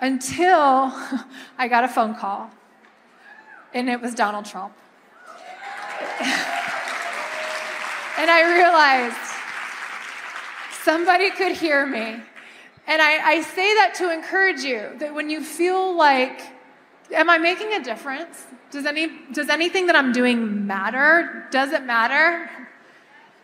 until 0.00 0.92
I 1.58 1.66
got 1.68 1.82
a 1.82 1.88
phone 1.88 2.14
call, 2.14 2.50
and 3.74 3.88
it 3.88 4.00
was 4.00 4.14
Donald 4.14 4.44
Trump. 4.44 4.72
and 6.20 6.30
I 8.30 8.54
realized 8.54 9.16
somebody 10.84 11.30
could 11.30 11.52
hear 11.52 11.84
me. 11.86 12.22
And 12.88 13.02
I, 13.02 13.32
I 13.32 13.42
say 13.42 13.74
that 13.74 13.94
to 13.96 14.10
encourage 14.10 14.62
you 14.62 14.92
that 14.98 15.14
when 15.14 15.28
you 15.28 15.44
feel 15.44 15.94
like, 15.94 16.40
am 17.12 17.28
I 17.28 17.36
making 17.36 17.74
a 17.74 17.84
difference? 17.84 18.46
Does, 18.70 18.86
any, 18.86 19.10
does 19.30 19.50
anything 19.50 19.86
that 19.88 19.94
I'm 19.94 20.10
doing 20.10 20.66
matter? 20.66 21.46
Does 21.50 21.72
it 21.72 21.84
matter? 21.84 22.50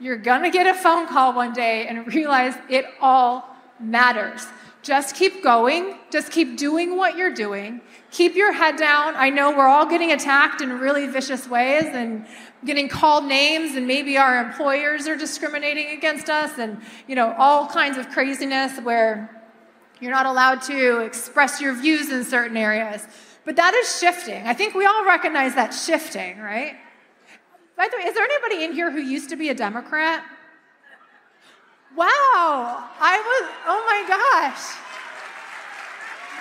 You're 0.01 0.17
gonna 0.17 0.51
get 0.51 0.67
a 0.67 0.73
phone 0.73 1.07
call 1.07 1.35
one 1.35 1.53
day 1.53 1.87
and 1.87 2.07
realize 2.15 2.55
it 2.71 2.87
all 3.03 3.55
matters. 3.79 4.47
Just 4.85 5.17
keep 5.17 5.43
going, 5.43 5.97
just 6.11 6.31
keep 6.31 6.59
doing 6.59 6.95
what 6.95 7.17
you're 7.17 7.33
doing. 7.33 7.81
Keep 8.11 8.35
your 8.35 8.53
head 8.53 8.77
down. 8.77 9.15
I 9.17 9.31
know 9.31 9.51
we're 9.57 9.67
all 9.67 9.87
getting 9.87 10.13
attacked 10.13 10.61
in 10.61 10.79
really 10.79 11.07
vicious 11.07 11.49
ways 11.49 11.87
and 11.87 12.27
getting 12.67 12.91
called 12.91 13.25
names 13.25 13.77
and 13.77 13.87
maybe 13.87 14.19
our 14.19 14.45
employers 14.45 15.09
are 15.09 15.17
discriminating 15.17 15.97
against 15.97 16.29
us 16.29 16.59
and 16.59 16.83
you 17.09 17.15
know 17.15 17.35
all 17.39 17.67
kinds 17.67 17.97
of 17.97 18.11
craziness 18.11 18.79
where 18.81 19.43
you're 20.03 20.13
not 20.13 20.27
allowed 20.27 20.61
to 20.65 20.99
express 20.99 21.63
your 21.63 21.73
views 21.73 22.13
in 22.13 22.23
certain 22.23 22.59
areas. 22.59 23.07
But 23.47 23.57
that 23.57 23.73
is 23.73 23.99
shifting. 23.99 24.47
I 24.47 24.53
think 24.53 24.75
we 24.75 24.85
all 24.85 25.07
recognize 25.07 25.55
that 25.55 25.73
shifting, 25.73 26.39
right? 26.41 26.77
By 27.75 27.89
the 27.89 27.97
way, 27.97 28.03
is 28.05 28.15
there 28.15 28.25
anybody 28.25 28.65
in 28.65 28.75
here 28.75 28.91
who 28.91 29.01
used 29.01 29.31
to 29.31 29.37
be 29.37 29.49
a 29.49 29.55
Democrat? 29.55 30.25
Wow, 31.97 32.91
I 32.99 33.23
was, 33.23 33.51
oh 33.71 33.81
my 33.87 34.03
gosh. 34.11 34.75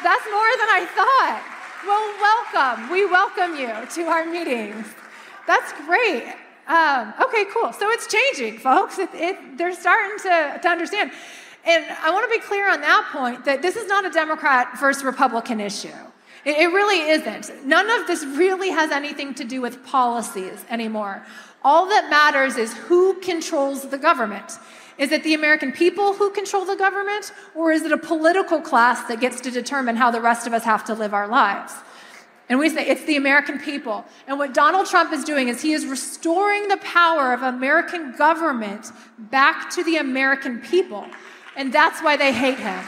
That's 0.01 0.25
more 0.33 0.51
than 0.57 0.69
I 0.73 0.85
thought. 0.97 1.53
Well, 1.85 2.01
welcome. 2.17 2.89
We 2.89 3.05
welcome 3.05 3.55
you 3.55 3.69
to 3.93 4.09
our 4.09 4.25
meetings. 4.25 4.87
That's 5.45 5.71
great. 5.85 6.23
Um, 6.67 7.13
okay, 7.21 7.45
cool. 7.53 7.71
So 7.71 7.91
it's 7.91 8.07
changing, 8.07 8.59
folks. 8.59 8.97
It, 8.97 9.09
it, 9.13 9.57
they're 9.57 9.75
starting 9.75 10.17
to, 10.23 10.59
to 10.59 10.69
understand. 10.69 11.11
And 11.65 11.85
I 12.01 12.09
want 12.11 12.31
to 12.31 12.35
be 12.35 12.43
clear 12.43 12.71
on 12.71 12.81
that 12.81 13.09
point 13.11 13.45
that 13.45 13.61
this 13.61 13.75
is 13.75 13.87
not 13.87 14.05
a 14.05 14.09
Democrat 14.09 14.79
versus 14.79 15.03
Republican 15.03 15.59
issue. 15.59 15.89
It, 16.45 16.57
it 16.57 16.67
really 16.73 17.11
isn't. 17.11 17.65
None 17.65 17.89
of 18.01 18.07
this 18.07 18.25
really 18.25 18.71
has 18.71 18.91
anything 18.91 19.35
to 19.35 19.43
do 19.43 19.61
with 19.61 19.85
policies 19.85 20.65
anymore. 20.69 21.23
All 21.63 21.85
that 21.89 22.09
matters 22.09 22.57
is 22.57 22.73
who 22.73 23.19
controls 23.21 23.87
the 23.89 23.99
government. 23.99 24.57
Is 24.97 25.11
it 25.11 25.23
the 25.23 25.33
American 25.33 25.71
people 25.71 26.13
who 26.13 26.29
control 26.29 26.65
the 26.65 26.75
government, 26.75 27.31
or 27.55 27.71
is 27.71 27.83
it 27.83 27.91
a 27.91 27.97
political 27.97 28.61
class 28.61 29.07
that 29.07 29.19
gets 29.19 29.41
to 29.41 29.51
determine 29.51 29.95
how 29.95 30.11
the 30.11 30.21
rest 30.21 30.45
of 30.45 30.53
us 30.53 30.63
have 30.63 30.85
to 30.85 30.93
live 30.93 31.13
our 31.13 31.27
lives? 31.27 31.73
And 32.49 32.59
we 32.59 32.69
say 32.69 32.85
it's 32.85 33.03
the 33.05 33.15
American 33.15 33.57
people. 33.57 34.05
And 34.27 34.37
what 34.37 34.53
Donald 34.53 34.85
Trump 34.85 35.11
is 35.11 35.23
doing 35.23 35.47
is 35.47 35.61
he 35.61 35.73
is 35.73 35.87
restoring 35.87 36.67
the 36.67 36.77
power 36.77 37.33
of 37.33 37.41
American 37.41 38.15
government 38.15 38.91
back 39.17 39.71
to 39.71 39.83
the 39.83 39.97
American 39.97 40.59
people. 40.59 41.07
And 41.55 41.73
that's 41.73 42.03
why 42.03 42.15
they 42.15 42.31
hate 42.31 42.59
him. 42.59 42.83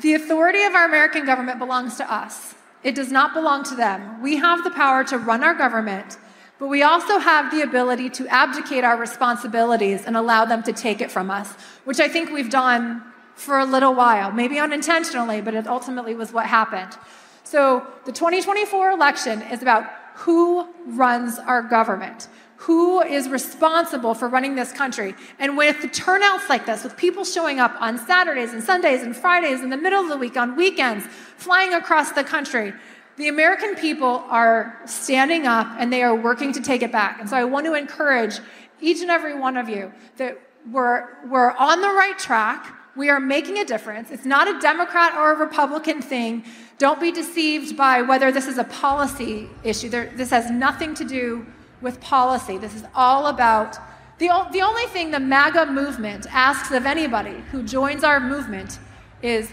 The 0.00 0.14
authority 0.14 0.64
of 0.64 0.74
our 0.74 0.86
American 0.86 1.24
government 1.24 1.60
belongs 1.60 1.96
to 1.98 2.12
us. 2.12 2.55
It 2.86 2.94
does 2.94 3.10
not 3.10 3.34
belong 3.34 3.64
to 3.64 3.74
them. 3.74 4.22
We 4.22 4.36
have 4.36 4.62
the 4.62 4.70
power 4.70 5.02
to 5.10 5.18
run 5.18 5.42
our 5.42 5.54
government, 5.54 6.18
but 6.60 6.68
we 6.68 6.84
also 6.84 7.18
have 7.18 7.50
the 7.50 7.62
ability 7.62 8.10
to 8.10 8.28
abdicate 8.28 8.84
our 8.84 8.96
responsibilities 8.96 10.04
and 10.06 10.16
allow 10.16 10.44
them 10.44 10.62
to 10.62 10.72
take 10.72 11.00
it 11.00 11.10
from 11.10 11.28
us, 11.28 11.52
which 11.82 11.98
I 11.98 12.06
think 12.06 12.30
we've 12.30 12.48
done 12.48 13.02
for 13.34 13.58
a 13.58 13.64
little 13.64 13.92
while, 13.92 14.30
maybe 14.30 14.60
unintentionally, 14.60 15.40
but 15.40 15.52
it 15.52 15.66
ultimately 15.66 16.14
was 16.14 16.32
what 16.32 16.46
happened. 16.46 16.96
So 17.42 17.84
the 18.04 18.12
2024 18.12 18.92
election 18.92 19.42
is 19.42 19.62
about 19.62 19.90
who 20.14 20.68
runs 20.86 21.40
our 21.40 21.62
government 21.62 22.28
who 22.56 23.02
is 23.02 23.28
responsible 23.28 24.14
for 24.14 24.28
running 24.28 24.54
this 24.54 24.72
country. 24.72 25.14
And 25.38 25.56
with 25.56 25.82
the 25.82 25.88
turnouts 25.88 26.48
like 26.48 26.64
this, 26.64 26.84
with 26.84 26.96
people 26.96 27.24
showing 27.24 27.60
up 27.60 27.76
on 27.80 27.98
Saturdays 27.98 28.52
and 28.52 28.62
Sundays 28.62 29.02
and 29.02 29.14
Fridays 29.14 29.60
in 29.60 29.70
the 29.70 29.76
middle 29.76 30.02
of 30.02 30.08
the 30.08 30.16
week, 30.16 30.36
on 30.36 30.56
weekends, 30.56 31.06
flying 31.36 31.74
across 31.74 32.12
the 32.12 32.24
country, 32.24 32.72
the 33.16 33.28
American 33.28 33.74
people 33.74 34.24
are 34.28 34.80
standing 34.86 35.46
up 35.46 35.68
and 35.78 35.92
they 35.92 36.02
are 36.02 36.14
working 36.14 36.52
to 36.52 36.60
take 36.60 36.82
it 36.82 36.92
back. 36.92 37.20
And 37.20 37.28
so 37.28 37.36
I 37.36 37.44
want 37.44 37.66
to 37.66 37.74
encourage 37.74 38.40
each 38.80 39.00
and 39.00 39.10
every 39.10 39.38
one 39.38 39.56
of 39.56 39.68
you 39.68 39.92
that 40.16 40.38
we're, 40.70 41.08
we're 41.26 41.52
on 41.52 41.80
the 41.80 41.88
right 41.88 42.18
track. 42.18 42.74
We 42.94 43.10
are 43.10 43.20
making 43.20 43.58
a 43.58 43.64
difference. 43.64 44.10
It's 44.10 44.24
not 44.24 44.48
a 44.48 44.58
Democrat 44.60 45.14
or 45.14 45.32
a 45.32 45.36
Republican 45.36 46.00
thing. 46.00 46.44
Don't 46.78 47.00
be 47.00 47.12
deceived 47.12 47.76
by 47.76 48.02
whether 48.02 48.32
this 48.32 48.46
is 48.46 48.58
a 48.58 48.64
policy 48.64 49.48
issue. 49.62 49.88
There, 49.88 50.10
this 50.14 50.30
has 50.30 50.50
nothing 50.50 50.94
to 50.94 51.04
do 51.04 51.46
with 51.80 52.00
policy. 52.00 52.58
This 52.58 52.74
is 52.74 52.84
all 52.94 53.26
about 53.26 53.78
The, 54.18 54.30
the 54.50 54.62
only 54.62 54.86
thing 54.86 55.10
the 55.10 55.20
MAGA 55.20 55.66
movement 55.66 56.26
asks 56.30 56.72
of 56.72 56.86
anybody 56.86 57.36
who 57.52 57.62
joins 57.62 58.02
our 58.02 58.18
movement 58.18 58.78
is 59.20 59.52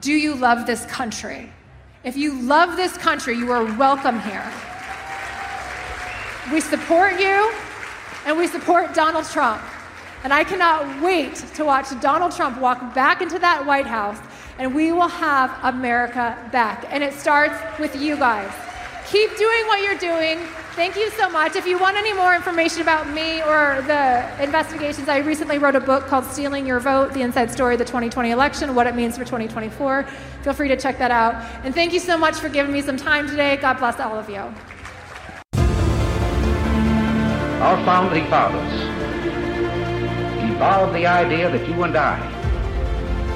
Do 0.00 0.12
you 0.12 0.34
love 0.34 0.66
this 0.66 0.86
country? 0.86 1.52
If 2.02 2.16
you 2.16 2.40
love 2.40 2.76
this 2.76 2.96
country, 2.96 3.36
you 3.36 3.52
are 3.52 3.64
welcome 3.76 4.18
here. 4.20 4.50
We 6.50 6.62
support 6.62 7.20
you 7.20 7.52
and 8.24 8.38
we 8.38 8.46
support 8.46 8.94
Donald 8.94 9.26
Trump. 9.26 9.60
And 10.24 10.32
I 10.32 10.44
cannot 10.44 11.02
wait 11.02 11.34
to 11.56 11.64
watch 11.66 11.88
Donald 12.00 12.32
Trump 12.34 12.58
walk 12.58 12.94
back 12.94 13.20
into 13.20 13.38
that 13.38 13.66
White 13.66 13.86
House 13.86 14.18
and 14.58 14.74
we 14.74 14.92
will 14.92 15.08
have 15.08 15.54
America 15.62 16.36
back. 16.52 16.86
And 16.88 17.02
it 17.02 17.12
starts 17.12 17.56
with 17.78 17.94
you 17.96 18.16
guys. 18.16 18.50
Keep 19.10 19.36
doing 19.36 19.66
what 19.66 19.82
you're 19.82 19.98
doing. 19.98 20.38
Thank 20.80 20.96
you 20.96 21.10
so 21.10 21.28
much. 21.28 21.56
If 21.56 21.66
you 21.66 21.78
want 21.78 21.98
any 21.98 22.14
more 22.14 22.34
information 22.34 22.80
about 22.80 23.06
me 23.10 23.42
or 23.42 23.82
the 23.86 24.42
investigations, 24.42 25.10
I 25.10 25.18
recently 25.18 25.58
wrote 25.58 25.76
a 25.76 25.80
book 25.80 26.06
called 26.06 26.24
Stealing 26.24 26.66
Your 26.66 26.80
Vote 26.80 27.12
The 27.12 27.20
Inside 27.20 27.50
Story 27.50 27.74
of 27.74 27.80
the 27.80 27.84
2020 27.84 28.30
Election, 28.30 28.74
What 28.74 28.86
It 28.86 28.94
Means 28.94 29.18
for 29.18 29.26
2024. 29.26 30.04
Feel 30.40 30.52
free 30.54 30.68
to 30.68 30.78
check 30.78 30.96
that 30.96 31.10
out. 31.10 31.34
And 31.64 31.74
thank 31.74 31.92
you 31.92 32.00
so 32.00 32.16
much 32.16 32.36
for 32.36 32.48
giving 32.48 32.72
me 32.72 32.80
some 32.80 32.96
time 32.96 33.28
today. 33.28 33.58
God 33.58 33.76
bless 33.76 34.00
all 34.00 34.18
of 34.18 34.30
you. 34.30 34.38
Our 37.60 37.76
founding 37.84 38.26
fathers 38.28 38.72
evolved 40.50 40.94
the 40.94 41.06
idea 41.06 41.50
that 41.50 41.68
you 41.68 41.82
and 41.82 41.94
I 41.94 42.16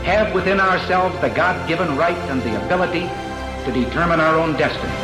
have 0.04 0.35
within 0.35 0.61
ourselves 0.61 1.20
the 1.20 1.28
God 1.28 1.68
given 1.68 1.94
right 1.98 2.16
and 2.30 2.40
the 2.40 2.64
ability 2.64 3.07
to 3.66 3.85
determine 3.85 4.18
our 4.18 4.38
own 4.38 4.54
destiny. 4.54 5.03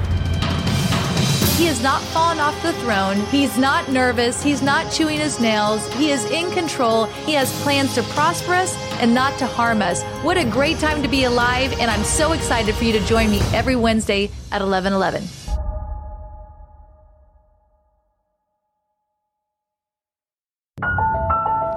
He 1.61 1.67
has 1.67 1.83
not 1.83 2.01
fallen 2.01 2.39
off 2.39 2.59
the 2.63 2.73
throne. 2.73 3.17
He's 3.27 3.55
not 3.55 3.87
nervous. 3.87 4.41
He's 4.41 4.63
not 4.63 4.91
chewing 4.91 5.19
his 5.19 5.39
nails. 5.39 5.87
He 5.93 6.09
is 6.09 6.25
in 6.31 6.49
control. 6.49 7.05
He 7.27 7.33
has 7.33 7.53
plans 7.61 7.93
to 7.93 8.01
prosper 8.01 8.55
us 8.55 8.75
and 8.99 9.13
not 9.13 9.37
to 9.37 9.45
harm 9.45 9.83
us. 9.83 10.01
What 10.23 10.37
a 10.37 10.43
great 10.43 10.79
time 10.79 11.03
to 11.03 11.07
be 11.07 11.25
alive, 11.25 11.71
and 11.73 11.91
I'm 11.91 12.03
so 12.03 12.31
excited 12.31 12.73
for 12.73 12.83
you 12.83 12.93
to 12.93 13.05
join 13.05 13.29
me 13.29 13.41
every 13.53 13.75
Wednesday 13.75 14.31
at 14.51 14.63
1111. 14.63 15.21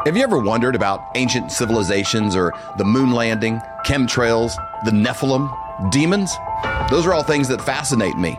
Have 0.06 0.16
you 0.16 0.22
ever 0.22 0.38
wondered 0.38 0.74
about 0.74 1.10
ancient 1.14 1.52
civilizations 1.52 2.34
or 2.34 2.54
the 2.78 2.84
moon 2.86 3.12
landing, 3.12 3.60
chemtrails, 3.84 4.54
the 4.86 4.92
Nephilim, 4.92 5.90
demons? 5.90 6.34
Those 6.88 7.06
are 7.06 7.12
all 7.12 7.22
things 7.22 7.48
that 7.48 7.60
fascinate 7.60 8.16
me. 8.16 8.38